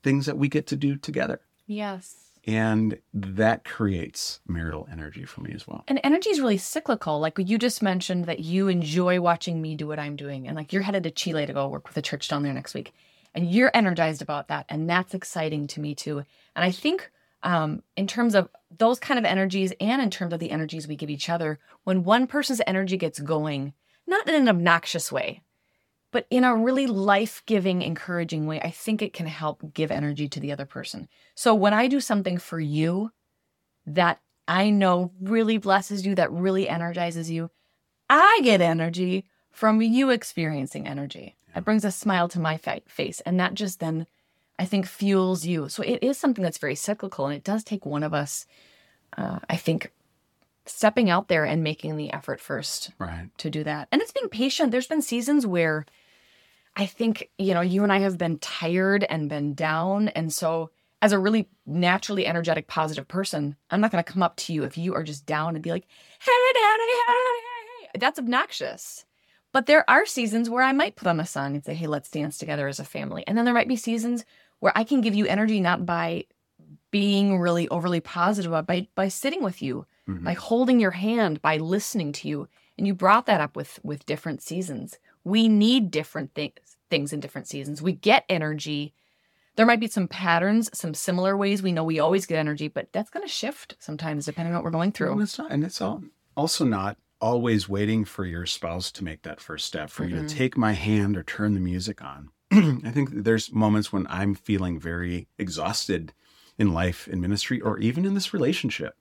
things 0.02 0.26
that 0.26 0.38
we 0.38 0.48
get 0.48 0.66
to 0.68 0.76
do 0.76 0.96
together, 0.96 1.40
Yes. 1.66 2.29
And 2.50 2.98
that 3.14 3.64
creates 3.64 4.40
marital 4.48 4.88
energy 4.90 5.24
for 5.24 5.40
me 5.40 5.52
as 5.54 5.68
well. 5.68 5.84
And 5.86 6.00
energy 6.02 6.30
is 6.30 6.40
really 6.40 6.58
cyclical. 6.58 7.20
Like 7.20 7.38
you 7.38 7.58
just 7.58 7.80
mentioned 7.80 8.24
that 8.24 8.40
you 8.40 8.66
enjoy 8.66 9.20
watching 9.20 9.62
me 9.62 9.76
do 9.76 9.86
what 9.86 10.00
I'm 10.00 10.16
doing. 10.16 10.48
And 10.48 10.56
like 10.56 10.72
you're 10.72 10.82
headed 10.82 11.04
to 11.04 11.12
Chile 11.12 11.46
to 11.46 11.52
go 11.52 11.68
work 11.68 11.86
with 11.86 11.96
a 11.96 12.02
church 12.02 12.26
down 12.26 12.42
there 12.42 12.52
next 12.52 12.74
week. 12.74 12.92
And 13.36 13.48
you're 13.48 13.70
energized 13.72 14.20
about 14.20 14.48
that. 14.48 14.66
And 14.68 14.90
that's 14.90 15.14
exciting 15.14 15.68
to 15.68 15.80
me 15.80 15.94
too. 15.94 16.24
And 16.56 16.64
I 16.64 16.72
think 16.72 17.12
um, 17.44 17.84
in 17.96 18.08
terms 18.08 18.34
of 18.34 18.48
those 18.76 18.98
kind 18.98 19.18
of 19.18 19.24
energies 19.24 19.72
and 19.80 20.02
in 20.02 20.10
terms 20.10 20.32
of 20.32 20.40
the 20.40 20.50
energies 20.50 20.88
we 20.88 20.96
give 20.96 21.08
each 21.08 21.30
other, 21.30 21.60
when 21.84 22.02
one 22.02 22.26
person's 22.26 22.60
energy 22.66 22.96
gets 22.96 23.20
going, 23.20 23.74
not 24.08 24.28
in 24.28 24.34
an 24.34 24.48
obnoxious 24.48 25.12
way, 25.12 25.42
but 26.12 26.26
in 26.30 26.44
a 26.44 26.56
really 26.56 26.86
life 26.86 27.42
giving, 27.46 27.82
encouraging 27.82 28.46
way, 28.46 28.60
I 28.60 28.70
think 28.70 29.00
it 29.00 29.12
can 29.12 29.26
help 29.26 29.74
give 29.74 29.90
energy 29.90 30.28
to 30.28 30.40
the 30.40 30.52
other 30.52 30.66
person. 30.66 31.08
So 31.34 31.54
when 31.54 31.72
I 31.72 31.86
do 31.86 32.00
something 32.00 32.38
for 32.38 32.58
you 32.58 33.12
that 33.86 34.20
I 34.48 34.70
know 34.70 35.12
really 35.20 35.58
blesses 35.58 36.04
you, 36.04 36.14
that 36.16 36.32
really 36.32 36.68
energizes 36.68 37.30
you, 37.30 37.50
I 38.08 38.40
get 38.42 38.60
energy 38.60 39.24
from 39.52 39.80
you 39.80 40.10
experiencing 40.10 40.86
energy. 40.86 41.36
It 41.54 41.64
brings 41.64 41.84
a 41.84 41.90
smile 41.90 42.28
to 42.28 42.40
my 42.40 42.56
fa- 42.56 42.82
face. 42.86 43.20
And 43.20 43.38
that 43.38 43.54
just 43.54 43.78
then, 43.80 44.06
I 44.58 44.64
think, 44.64 44.86
fuels 44.86 45.46
you. 45.46 45.68
So 45.68 45.82
it 45.82 46.02
is 46.02 46.18
something 46.18 46.42
that's 46.42 46.58
very 46.58 46.74
cyclical. 46.74 47.26
And 47.26 47.34
it 47.36 47.44
does 47.44 47.62
take 47.62 47.86
one 47.86 48.02
of 48.02 48.14
us, 48.14 48.46
uh, 49.16 49.38
I 49.48 49.56
think, 49.56 49.92
stepping 50.66 51.10
out 51.10 51.28
there 51.28 51.44
and 51.44 51.62
making 51.62 51.96
the 51.96 52.12
effort 52.12 52.40
first 52.40 52.90
Right. 52.98 53.28
to 53.38 53.50
do 53.50 53.64
that. 53.64 53.88
And 53.90 54.00
it's 54.00 54.12
being 54.12 54.28
patient. 54.28 54.70
There's 54.70 54.86
been 54.86 55.02
seasons 55.02 55.46
where 55.46 55.86
I 56.80 56.86
think, 56.86 57.28
you 57.36 57.52
know, 57.52 57.60
you 57.60 57.82
and 57.82 57.92
I 57.92 57.98
have 57.98 58.16
been 58.16 58.38
tired 58.38 59.04
and 59.04 59.28
been 59.28 59.52
down. 59.52 60.08
And 60.08 60.32
so, 60.32 60.70
as 61.02 61.12
a 61.12 61.18
really 61.18 61.46
naturally 61.66 62.26
energetic, 62.26 62.68
positive 62.68 63.06
person, 63.06 63.54
I'm 63.70 63.80
not 63.82 63.90
going 63.92 64.02
to 64.02 64.12
come 64.12 64.22
up 64.22 64.36
to 64.36 64.54
you 64.54 64.64
if 64.64 64.78
you 64.78 64.94
are 64.94 65.02
just 65.02 65.26
down 65.26 65.54
and 65.56 65.62
be 65.62 65.70
like, 65.70 65.84
hey, 66.20 66.52
Daddy, 66.54 66.82
hey, 66.82 67.02
hey, 67.06 67.88
hey. 67.92 67.98
That's 67.98 68.18
obnoxious. 68.18 69.04
But 69.52 69.66
there 69.66 69.88
are 69.90 70.06
seasons 70.06 70.48
where 70.48 70.62
I 70.62 70.72
might 70.72 70.96
put 70.96 71.08
on 71.08 71.20
a 71.20 71.26
song 71.26 71.54
and 71.54 71.64
say, 71.64 71.74
hey, 71.74 71.86
let's 71.86 72.10
dance 72.10 72.38
together 72.38 72.66
as 72.66 72.80
a 72.80 72.84
family. 72.84 73.24
And 73.26 73.36
then 73.36 73.44
there 73.44 73.54
might 73.54 73.68
be 73.68 73.76
seasons 73.76 74.24
where 74.60 74.72
I 74.74 74.84
can 74.84 75.00
give 75.02 75.14
you 75.14 75.26
energy 75.26 75.60
not 75.60 75.84
by 75.84 76.24
being 76.90 77.38
really 77.38 77.68
overly 77.68 78.00
positive, 78.00 78.52
but 78.52 78.66
by, 78.66 78.88
by 78.94 79.08
sitting 79.08 79.42
with 79.42 79.60
you, 79.60 79.86
Mhm. 80.08 80.24
by 80.24 80.32
holding 80.32 80.80
your 80.80 80.92
hand, 80.92 81.42
by 81.42 81.56
listening 81.58 82.12
to 82.12 82.28
you. 82.28 82.48
And 82.78 82.86
you 82.86 82.94
brought 82.94 83.26
that 83.26 83.40
up 83.42 83.56
with 83.56 83.78
with 83.82 84.06
different 84.06 84.40
seasons. 84.42 84.98
We 85.24 85.48
need 85.48 85.90
different 85.90 86.34
things 86.34 86.54
things 86.90 87.12
in 87.12 87.20
different 87.20 87.46
seasons. 87.46 87.80
We 87.80 87.92
get 87.92 88.24
energy. 88.28 88.92
There 89.54 89.64
might 89.64 89.78
be 89.78 89.86
some 89.86 90.08
patterns, 90.08 90.68
some 90.76 90.92
similar 90.92 91.36
ways 91.36 91.62
we 91.62 91.70
know 91.70 91.84
we 91.84 92.00
always 92.00 92.26
get 92.26 92.36
energy, 92.38 92.66
but 92.66 92.92
that's 92.92 93.10
going 93.10 93.24
to 93.24 93.32
shift 93.32 93.76
sometimes 93.78 94.24
depending 94.26 94.52
on 94.52 94.58
what 94.58 94.64
we're 94.64 94.72
going 94.72 94.90
through. 94.90 95.12
And 95.12 95.22
it's 95.22 95.38
not, 95.38 95.52
and 95.52 95.62
it's 95.62 95.80
all, 95.80 96.02
also 96.36 96.64
not 96.64 96.96
always 97.20 97.68
waiting 97.68 98.04
for 98.04 98.24
your 98.24 98.44
spouse 98.44 98.90
to 98.90 99.04
make 99.04 99.22
that 99.22 99.40
first 99.40 99.66
step 99.66 99.88
for 99.88 100.04
you 100.04 100.16
Mhm. 100.16 100.26
to 100.28 100.34
take 100.34 100.56
my 100.56 100.72
hand 100.72 101.16
or 101.16 101.22
turn 101.22 101.54
the 101.54 101.60
music 101.60 102.02
on. 102.02 102.30
I 102.50 102.90
think 102.90 103.10
there's 103.12 103.52
moments 103.52 103.92
when 103.92 104.08
I'm 104.08 104.34
feeling 104.34 104.80
very 104.80 105.28
exhausted 105.38 106.12
in 106.58 106.72
life, 106.72 107.06
in 107.06 107.20
ministry, 107.20 107.60
or 107.60 107.78
even 107.78 108.04
in 108.04 108.14
this 108.14 108.34
relationship. 108.34 108.96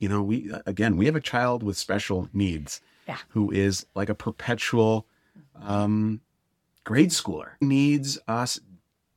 You 0.00 0.08
know, 0.08 0.22
we 0.22 0.50
again, 0.66 0.96
we 0.96 1.06
have 1.06 1.14
a 1.14 1.20
child 1.20 1.62
with 1.62 1.76
special 1.76 2.28
needs 2.32 2.80
Yeah. 3.06 3.18
who 3.28 3.52
is 3.52 3.86
like 3.94 4.08
a 4.08 4.14
perpetual 4.16 5.06
um, 5.62 6.20
grade 6.84 7.10
schooler, 7.10 7.50
needs 7.60 8.18
us 8.28 8.60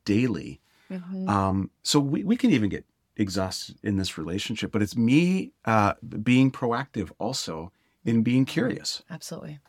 daily. 0.04 0.60
Mhm. 0.90 1.28
Um, 1.28 1.70
so 1.82 1.98
we, 2.00 2.22
we 2.24 2.36
can 2.36 2.50
even 2.50 2.68
get 2.68 2.84
exhausted 3.16 3.76
in 3.82 3.96
this 3.96 4.18
relationship, 4.18 4.72
but 4.72 4.82
it's 4.82 4.96
me 4.96 5.52
uh, 5.64 5.94
being 6.22 6.50
proactive 6.50 7.10
also 7.18 7.72
in 8.04 8.22
being 8.22 8.44
curious. 8.44 9.02
Absolutely. 9.10 9.60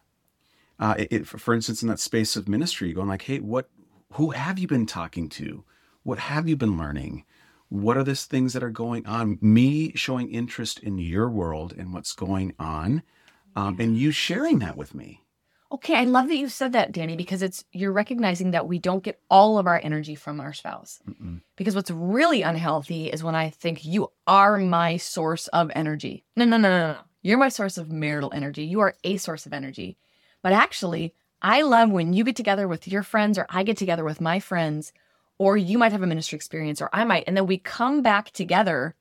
Uh, 0.80 0.96
it, 0.98 1.08
it- 1.12 1.28
for 1.28 1.54
instance, 1.54 1.82
in 1.82 1.88
that 1.90 2.00
space 2.00 2.36
of 2.36 2.48
ministry, 2.50 2.92
going 2.94 3.08
like, 3.08 3.22
hey, 3.24 3.40
what, 3.40 3.70
who 4.14 4.32
have 4.32 4.60
you 4.60 4.68
been 4.68 4.86
talking 4.86 5.30
to? 5.30 5.64
What 6.04 6.20
have 6.20 6.48
you 6.50 6.56
been 6.58 6.78
learning? 6.78 7.24
What 7.70 7.96
are 7.98 8.04
these 8.04 8.26
things 8.26 8.54
that 8.54 8.64
are 8.64 8.70
going 8.70 9.06
on? 9.06 9.38
Me 9.42 9.94
showing 9.96 10.30
interest 10.30 10.80
in 10.80 10.98
your 11.00 11.30
world 11.30 11.74
and 11.78 11.94
what's 11.94 12.14
going 12.14 12.54
on, 12.60 13.02
um, 13.56 13.78
and 13.80 13.98
you 13.98 14.12
sharing 14.12 14.60
that 14.60 14.78
with 14.78 14.94
me. 14.94 15.23
Okay, 15.74 15.96
I 15.96 16.04
love 16.04 16.28
that 16.28 16.36
you 16.36 16.50
said 16.50 16.74
that, 16.74 16.92
Danny, 16.92 17.16
because 17.16 17.42
it's 17.42 17.66
you're 17.72 17.92
recognizing 17.92 18.52
that 18.52 18.68
we 18.68 18.78
don't 18.78 19.04
get 19.04 19.20
all 19.28 19.58
of 19.58 19.66
our 19.66 19.82
energy 19.84 20.14
from 20.14 20.40
our 20.40 20.54
spouse. 20.54 21.02
Mm-mm. 21.10 21.42
Because 21.56 21.76
what's 21.76 21.90
really 21.90 22.44
unhealthy 22.44 23.08
is 23.08 23.24
when 23.24 23.34
I 23.34 23.50
think 23.50 23.84
you 23.84 24.12
are 24.28 24.60
my 24.60 24.98
source 24.98 25.48
of 25.48 25.72
energy. 25.74 26.24
No, 26.36 26.46
no, 26.46 26.58
no, 26.58 26.70
no, 26.70 26.94
no. 26.94 27.00
You're 27.24 27.40
my 27.40 27.50
source 27.50 27.80
of 27.80 27.92
marital 27.92 28.32
energy. 28.36 28.66
You 28.66 28.82
are 28.82 28.94
a 29.04 29.18
source 29.18 29.48
of 29.48 29.54
energy. 29.54 29.98
But 30.44 30.54
actually, 30.54 31.16
I 31.42 31.64
love 31.64 31.90
when 31.90 32.14
you 32.14 32.24
get 32.24 32.36
together 32.36 32.68
with 32.68 32.88
your 32.88 33.02
friends 33.02 33.40
or 33.40 33.48
I 33.50 33.64
get 33.64 33.78
together 33.78 34.04
with 34.04 34.22
my 34.22 34.40
friends, 34.40 34.94
or 35.40 35.58
you 35.58 35.80
might 35.80 35.92
have 35.92 36.04
a 36.04 36.08
ministry 36.08 36.36
experience 36.36 36.82
or 36.82 36.90
I 36.94 37.04
might, 37.04 37.24
and 37.26 37.36
then 37.36 37.48
we 37.48 37.58
come 37.58 38.04
back 38.04 38.30
together 38.30 38.94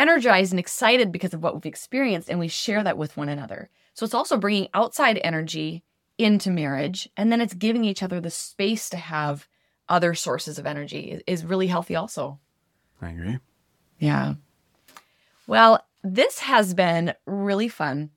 energized 0.00 0.52
and 0.52 0.58
excited 0.58 1.12
because 1.12 1.34
of 1.34 1.42
what 1.42 1.54
we've 1.54 1.66
experienced 1.66 2.30
and 2.30 2.38
we 2.38 2.48
share 2.48 2.82
that 2.82 2.96
with 2.96 3.16
one 3.16 3.28
another. 3.28 3.68
So 3.92 4.04
it's 4.04 4.14
also 4.14 4.38
bringing 4.38 4.68
outside 4.72 5.20
energy 5.22 5.84
into 6.16 6.50
marriage 6.50 7.08
and 7.16 7.30
then 7.30 7.40
it's 7.40 7.54
giving 7.54 7.84
each 7.84 8.02
other 8.02 8.20
the 8.20 8.30
space 8.30 8.88
to 8.90 8.96
have 8.96 9.46
other 9.88 10.14
sources 10.14 10.58
of 10.58 10.66
energy 10.66 11.20
is 11.26 11.44
really 11.44 11.66
healthy 11.66 11.96
also. 11.96 12.38
I 13.02 13.10
agree. 13.10 13.38
Yeah. 13.98 14.34
Well, 15.46 15.84
this 16.02 16.38
has 16.38 16.72
been 16.72 17.12
really 17.26 17.68
fun. 17.68 18.10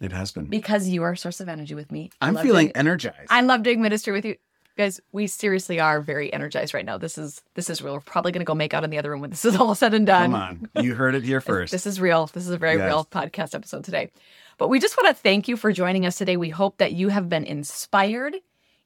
It 0.00 0.12
has 0.12 0.30
been. 0.32 0.46
Because 0.46 0.88
you 0.88 1.02
are 1.02 1.12
a 1.12 1.16
source 1.16 1.40
of 1.40 1.48
energy 1.48 1.74
with 1.74 1.92
me. 1.92 2.10
I'm 2.20 2.36
feeling 2.36 2.66
doing, 2.66 2.76
energized. 2.76 3.28
I 3.28 3.42
love 3.42 3.62
doing 3.62 3.82
ministry 3.82 4.12
with 4.12 4.24
you. 4.24 4.36
Guys, 4.78 5.00
we 5.10 5.26
seriously 5.26 5.80
are 5.80 6.00
very 6.00 6.32
energized 6.32 6.72
right 6.72 6.84
now. 6.84 6.96
This 6.96 7.18
is 7.18 7.42
this 7.54 7.68
is 7.68 7.82
real. 7.82 7.94
We're 7.94 8.00
probably 8.00 8.30
gonna 8.30 8.44
go 8.44 8.54
make 8.54 8.72
out 8.72 8.84
in 8.84 8.90
the 8.90 8.98
other 8.98 9.10
room 9.10 9.20
when 9.20 9.30
this 9.30 9.44
is 9.44 9.56
all 9.56 9.74
said 9.74 9.92
and 9.92 10.06
done. 10.06 10.30
Come 10.30 10.40
on. 10.40 10.84
You 10.84 10.94
heard 10.94 11.16
it 11.16 11.24
here 11.24 11.40
first. 11.42 11.72
this 11.72 11.84
is 11.84 12.00
real. 12.00 12.26
This 12.26 12.44
is 12.44 12.50
a 12.50 12.58
very 12.58 12.76
yes. 12.76 12.86
real 12.86 13.04
podcast 13.04 13.56
episode 13.56 13.82
today. 13.82 14.12
But 14.56 14.68
we 14.68 14.78
just 14.78 14.96
want 14.96 15.08
to 15.08 15.20
thank 15.20 15.48
you 15.48 15.56
for 15.56 15.72
joining 15.72 16.06
us 16.06 16.16
today. 16.16 16.36
We 16.36 16.50
hope 16.50 16.78
that 16.78 16.92
you 16.92 17.08
have 17.08 17.28
been 17.28 17.42
inspired 17.42 18.36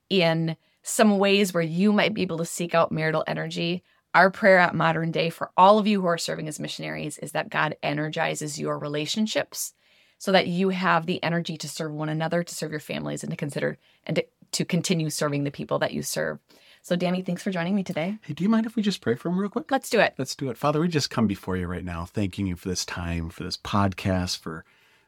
in 0.09 0.57
some 0.83 1.19
ways 1.19 1.53
where 1.53 1.63
you 1.63 1.93
might 1.93 2.15
be 2.15 2.23
able 2.23 2.39
to 2.39 2.47
seek 2.47 2.75
out 2.75 2.91
marital 2.91 3.23
energy. 3.27 3.83
Our 4.15 4.31
prayer 4.31 4.59
at 4.59 4.75
Modern 4.75 5.11
Day 5.11 5.29
for 5.29 5.51
all 5.59 5.79
of 5.79 5.87
you 5.87 6.01
who 6.01 6.07
are 6.07 6.17
serving 6.17 6.49
as 6.49 6.59
missionaries 6.59 7.19
is 7.19 7.33
that 7.33 7.51
God 7.51 7.77
energizes 7.83 8.59
your 8.59 8.79
relationships 8.79 9.75
so 10.17 10.33
that 10.33 10.47
you 10.47 10.71
have 10.71 11.05
the 11.05 11.23
energy 11.23 11.59
to 11.59 11.69
serve 11.69 11.93
one 11.93 12.09
another, 12.09 12.43
to 12.43 12.55
serve 12.55 12.71
your 12.71 12.81
families, 12.81 13.23
and 13.23 13.31
to 13.31 13.37
consider 13.37 13.77
and 14.07 14.17
to, 14.17 14.25
to 14.53 14.65
continue 14.65 15.11
serving 15.11 15.45
the 15.45 15.51
people 15.51 15.79
that 15.81 15.93
you 15.93 16.03
serve. 16.03 16.39
So, 16.83 16.97
Danny, 16.97 17.23
thanks 17.23 17.43
for 17.43 17.51
joining 17.51 17.77
me 17.77 17.85
today. 17.85 18.19
Hey, 18.23 18.35
do 18.35 18.43
you 18.43 18.51
mind 18.51 18.67
if 18.67 18.75
we 18.75 18.83
just 18.83 19.01
pray 19.01 19.15
for 19.15 19.29
him 19.29 19.39
real 19.39 19.49
quick? 19.49 19.71
Let's 19.71 19.89
do 19.89 20.01
it. 20.01 20.15
Let's 20.19 20.35
do 20.35 20.51
it. 20.51 20.59
Father, 20.59 20.81
we 20.81 20.89
just 20.89 21.11
come 21.11 21.27
before 21.29 21.57
you 21.57 21.67
right 21.67 21.85
now, 21.85 22.05
thanking 22.05 22.47
you 22.47 22.57
for 22.57 22.69
this 22.69 22.85
time, 22.85 23.31
for 23.31 23.45
this 23.45 23.57
podcast, 23.57 24.39
for 24.39 24.65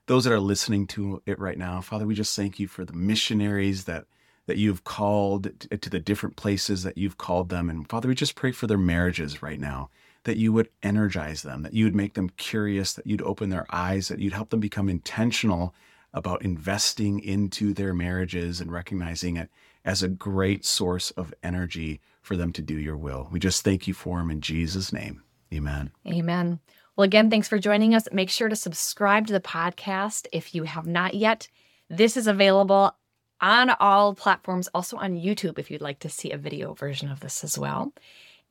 those 0.06 0.24
that 0.24 0.32
are 0.32 0.40
listening 0.40 0.86
to 0.88 1.20
it 1.26 1.38
right 1.38 1.58
now. 1.58 1.80
Father, 1.80 2.06
we 2.06 2.14
just 2.14 2.36
thank 2.36 2.60
you 2.60 2.68
for 2.68 2.84
the 2.84 2.92
missionaries 2.92 3.84
that 3.84 4.06
that 4.46 4.58
you've 4.58 4.84
called 4.84 5.50
to 5.70 5.90
the 5.90 5.98
different 5.98 6.36
places 6.36 6.82
that 6.82 6.98
you've 6.98 7.16
called 7.16 7.48
them. 7.48 7.70
And 7.70 7.88
Father, 7.88 8.08
we 8.08 8.14
just 8.14 8.34
pray 8.34 8.52
for 8.52 8.66
their 8.66 8.78
marriages 8.78 9.42
right 9.42 9.58
now, 9.58 9.88
that 10.24 10.36
you 10.36 10.52
would 10.52 10.68
energize 10.82 11.42
them, 11.42 11.62
that 11.62 11.72
you 11.72 11.84
would 11.84 11.94
make 11.94 12.12
them 12.12 12.28
curious, 12.36 12.92
that 12.92 13.06
you'd 13.06 13.22
open 13.22 13.48
their 13.48 13.66
eyes, 13.70 14.08
that 14.08 14.18
you'd 14.18 14.34
help 14.34 14.50
them 14.50 14.60
become 14.60 14.90
intentional 14.90 15.74
about 16.14 16.42
investing 16.42 17.20
into 17.20 17.74
their 17.74 17.92
marriages 17.92 18.60
and 18.60 18.72
recognizing 18.72 19.36
it 19.36 19.50
as 19.84 20.02
a 20.02 20.08
great 20.08 20.64
source 20.64 21.10
of 21.10 21.34
energy 21.42 22.00
for 22.22 22.36
them 22.36 22.52
to 22.52 22.62
do 22.62 22.78
your 22.78 22.96
will. 22.96 23.28
We 23.30 23.38
just 23.38 23.62
thank 23.62 23.86
you 23.86 23.92
for 23.92 24.18
them 24.18 24.30
in 24.30 24.40
Jesus' 24.40 24.92
name. 24.92 25.22
Amen. 25.52 25.90
Amen. 26.06 26.60
Well, 26.96 27.04
again, 27.04 27.28
thanks 27.28 27.48
for 27.48 27.58
joining 27.58 27.94
us. 27.94 28.08
Make 28.12 28.30
sure 28.30 28.48
to 28.48 28.56
subscribe 28.56 29.26
to 29.26 29.32
the 29.32 29.40
podcast 29.40 30.26
if 30.32 30.54
you 30.54 30.62
have 30.62 30.86
not 30.86 31.14
yet. 31.14 31.48
This 31.90 32.16
is 32.16 32.26
available 32.26 32.94
on 33.40 33.70
all 33.80 34.14
platforms, 34.14 34.68
also 34.72 34.96
on 34.96 35.20
YouTube 35.20 35.58
if 35.58 35.70
you'd 35.70 35.82
like 35.82 35.98
to 35.98 36.08
see 36.08 36.30
a 36.30 36.38
video 36.38 36.72
version 36.74 37.10
of 37.10 37.20
this 37.20 37.44
as 37.44 37.58
well. 37.58 37.92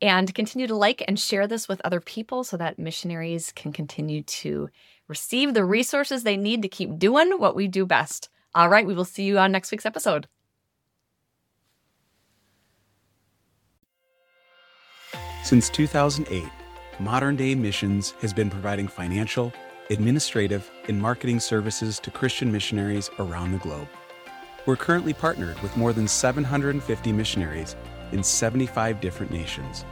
And 0.02 0.36
continue 0.36 0.68
to 0.68 0.76
like 0.76 1.02
and 1.08 1.18
share 1.18 1.48
this 1.48 1.70
with 1.70 1.82
other 1.86 2.02
people 2.02 2.44
so 2.44 2.58
that 2.58 2.78
missionaries 2.78 3.54
can 3.54 3.72
continue 3.72 4.22
to 4.24 4.70
receive 5.14 5.54
the 5.54 5.64
resources 5.64 6.24
they 6.24 6.36
need 6.36 6.64
to 6.64 6.68
keep 6.68 6.98
doing 6.98 7.34
what 7.38 7.56
we 7.56 7.68
do 7.68 7.86
best. 7.86 8.30
All 8.56 8.68
right, 8.68 8.84
we 8.84 8.96
will 8.96 9.06
see 9.06 9.26
you 9.26 9.38
on 9.38 9.52
next 9.52 9.70
week's 9.70 9.86
episode. 9.86 10.28
Since 15.44 15.70
2008, 15.70 16.44
Modern 17.00 17.36
Day 17.36 17.54
Missions 17.54 18.16
has 18.22 18.34
been 18.34 18.50
providing 18.50 18.88
financial, 18.88 19.54
administrative, 19.92 20.72
and 20.88 21.00
marketing 21.00 21.40
services 21.40 22.00
to 22.00 22.10
Christian 22.10 22.52
missionaries 22.52 23.12
around 23.20 23.52
the 23.52 23.60
globe. 23.60 23.88
We're 24.66 24.78
currently 24.78 25.14
partnered 25.14 25.60
with 25.62 25.78
more 25.78 25.94
than 25.94 26.08
750 26.08 27.12
missionaries 27.12 27.76
in 28.12 28.24
75 28.24 29.00
different 29.00 29.32
nations. 29.32 29.86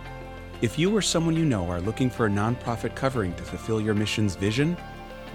If 0.63 0.79
you 0.79 0.95
or 0.95 1.03
someone 1.03 1.35
you 1.35 1.45
know 1.45 1.69
are 1.69 1.81
looking 1.81 2.09
for 2.09 2.25
a 2.25 2.29
nonprofit 2.29 2.95
covering 2.95 3.35
to 3.35 3.43
fulfill 3.43 3.81
your 3.81 3.95
mission's 3.95 4.35
vision, 4.35 4.77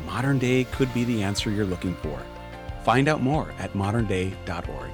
Modern 0.05 0.39
Day 0.39 0.65
could 0.65 0.93
be 0.93 1.05
the 1.05 1.23
answer 1.23 1.51
you're 1.51 1.65
looking 1.65 1.95
for. 1.97 2.21
Find 2.85 3.09
out 3.09 3.23
more 3.23 3.53
at 3.59 3.73
modernday.org. 3.73 4.91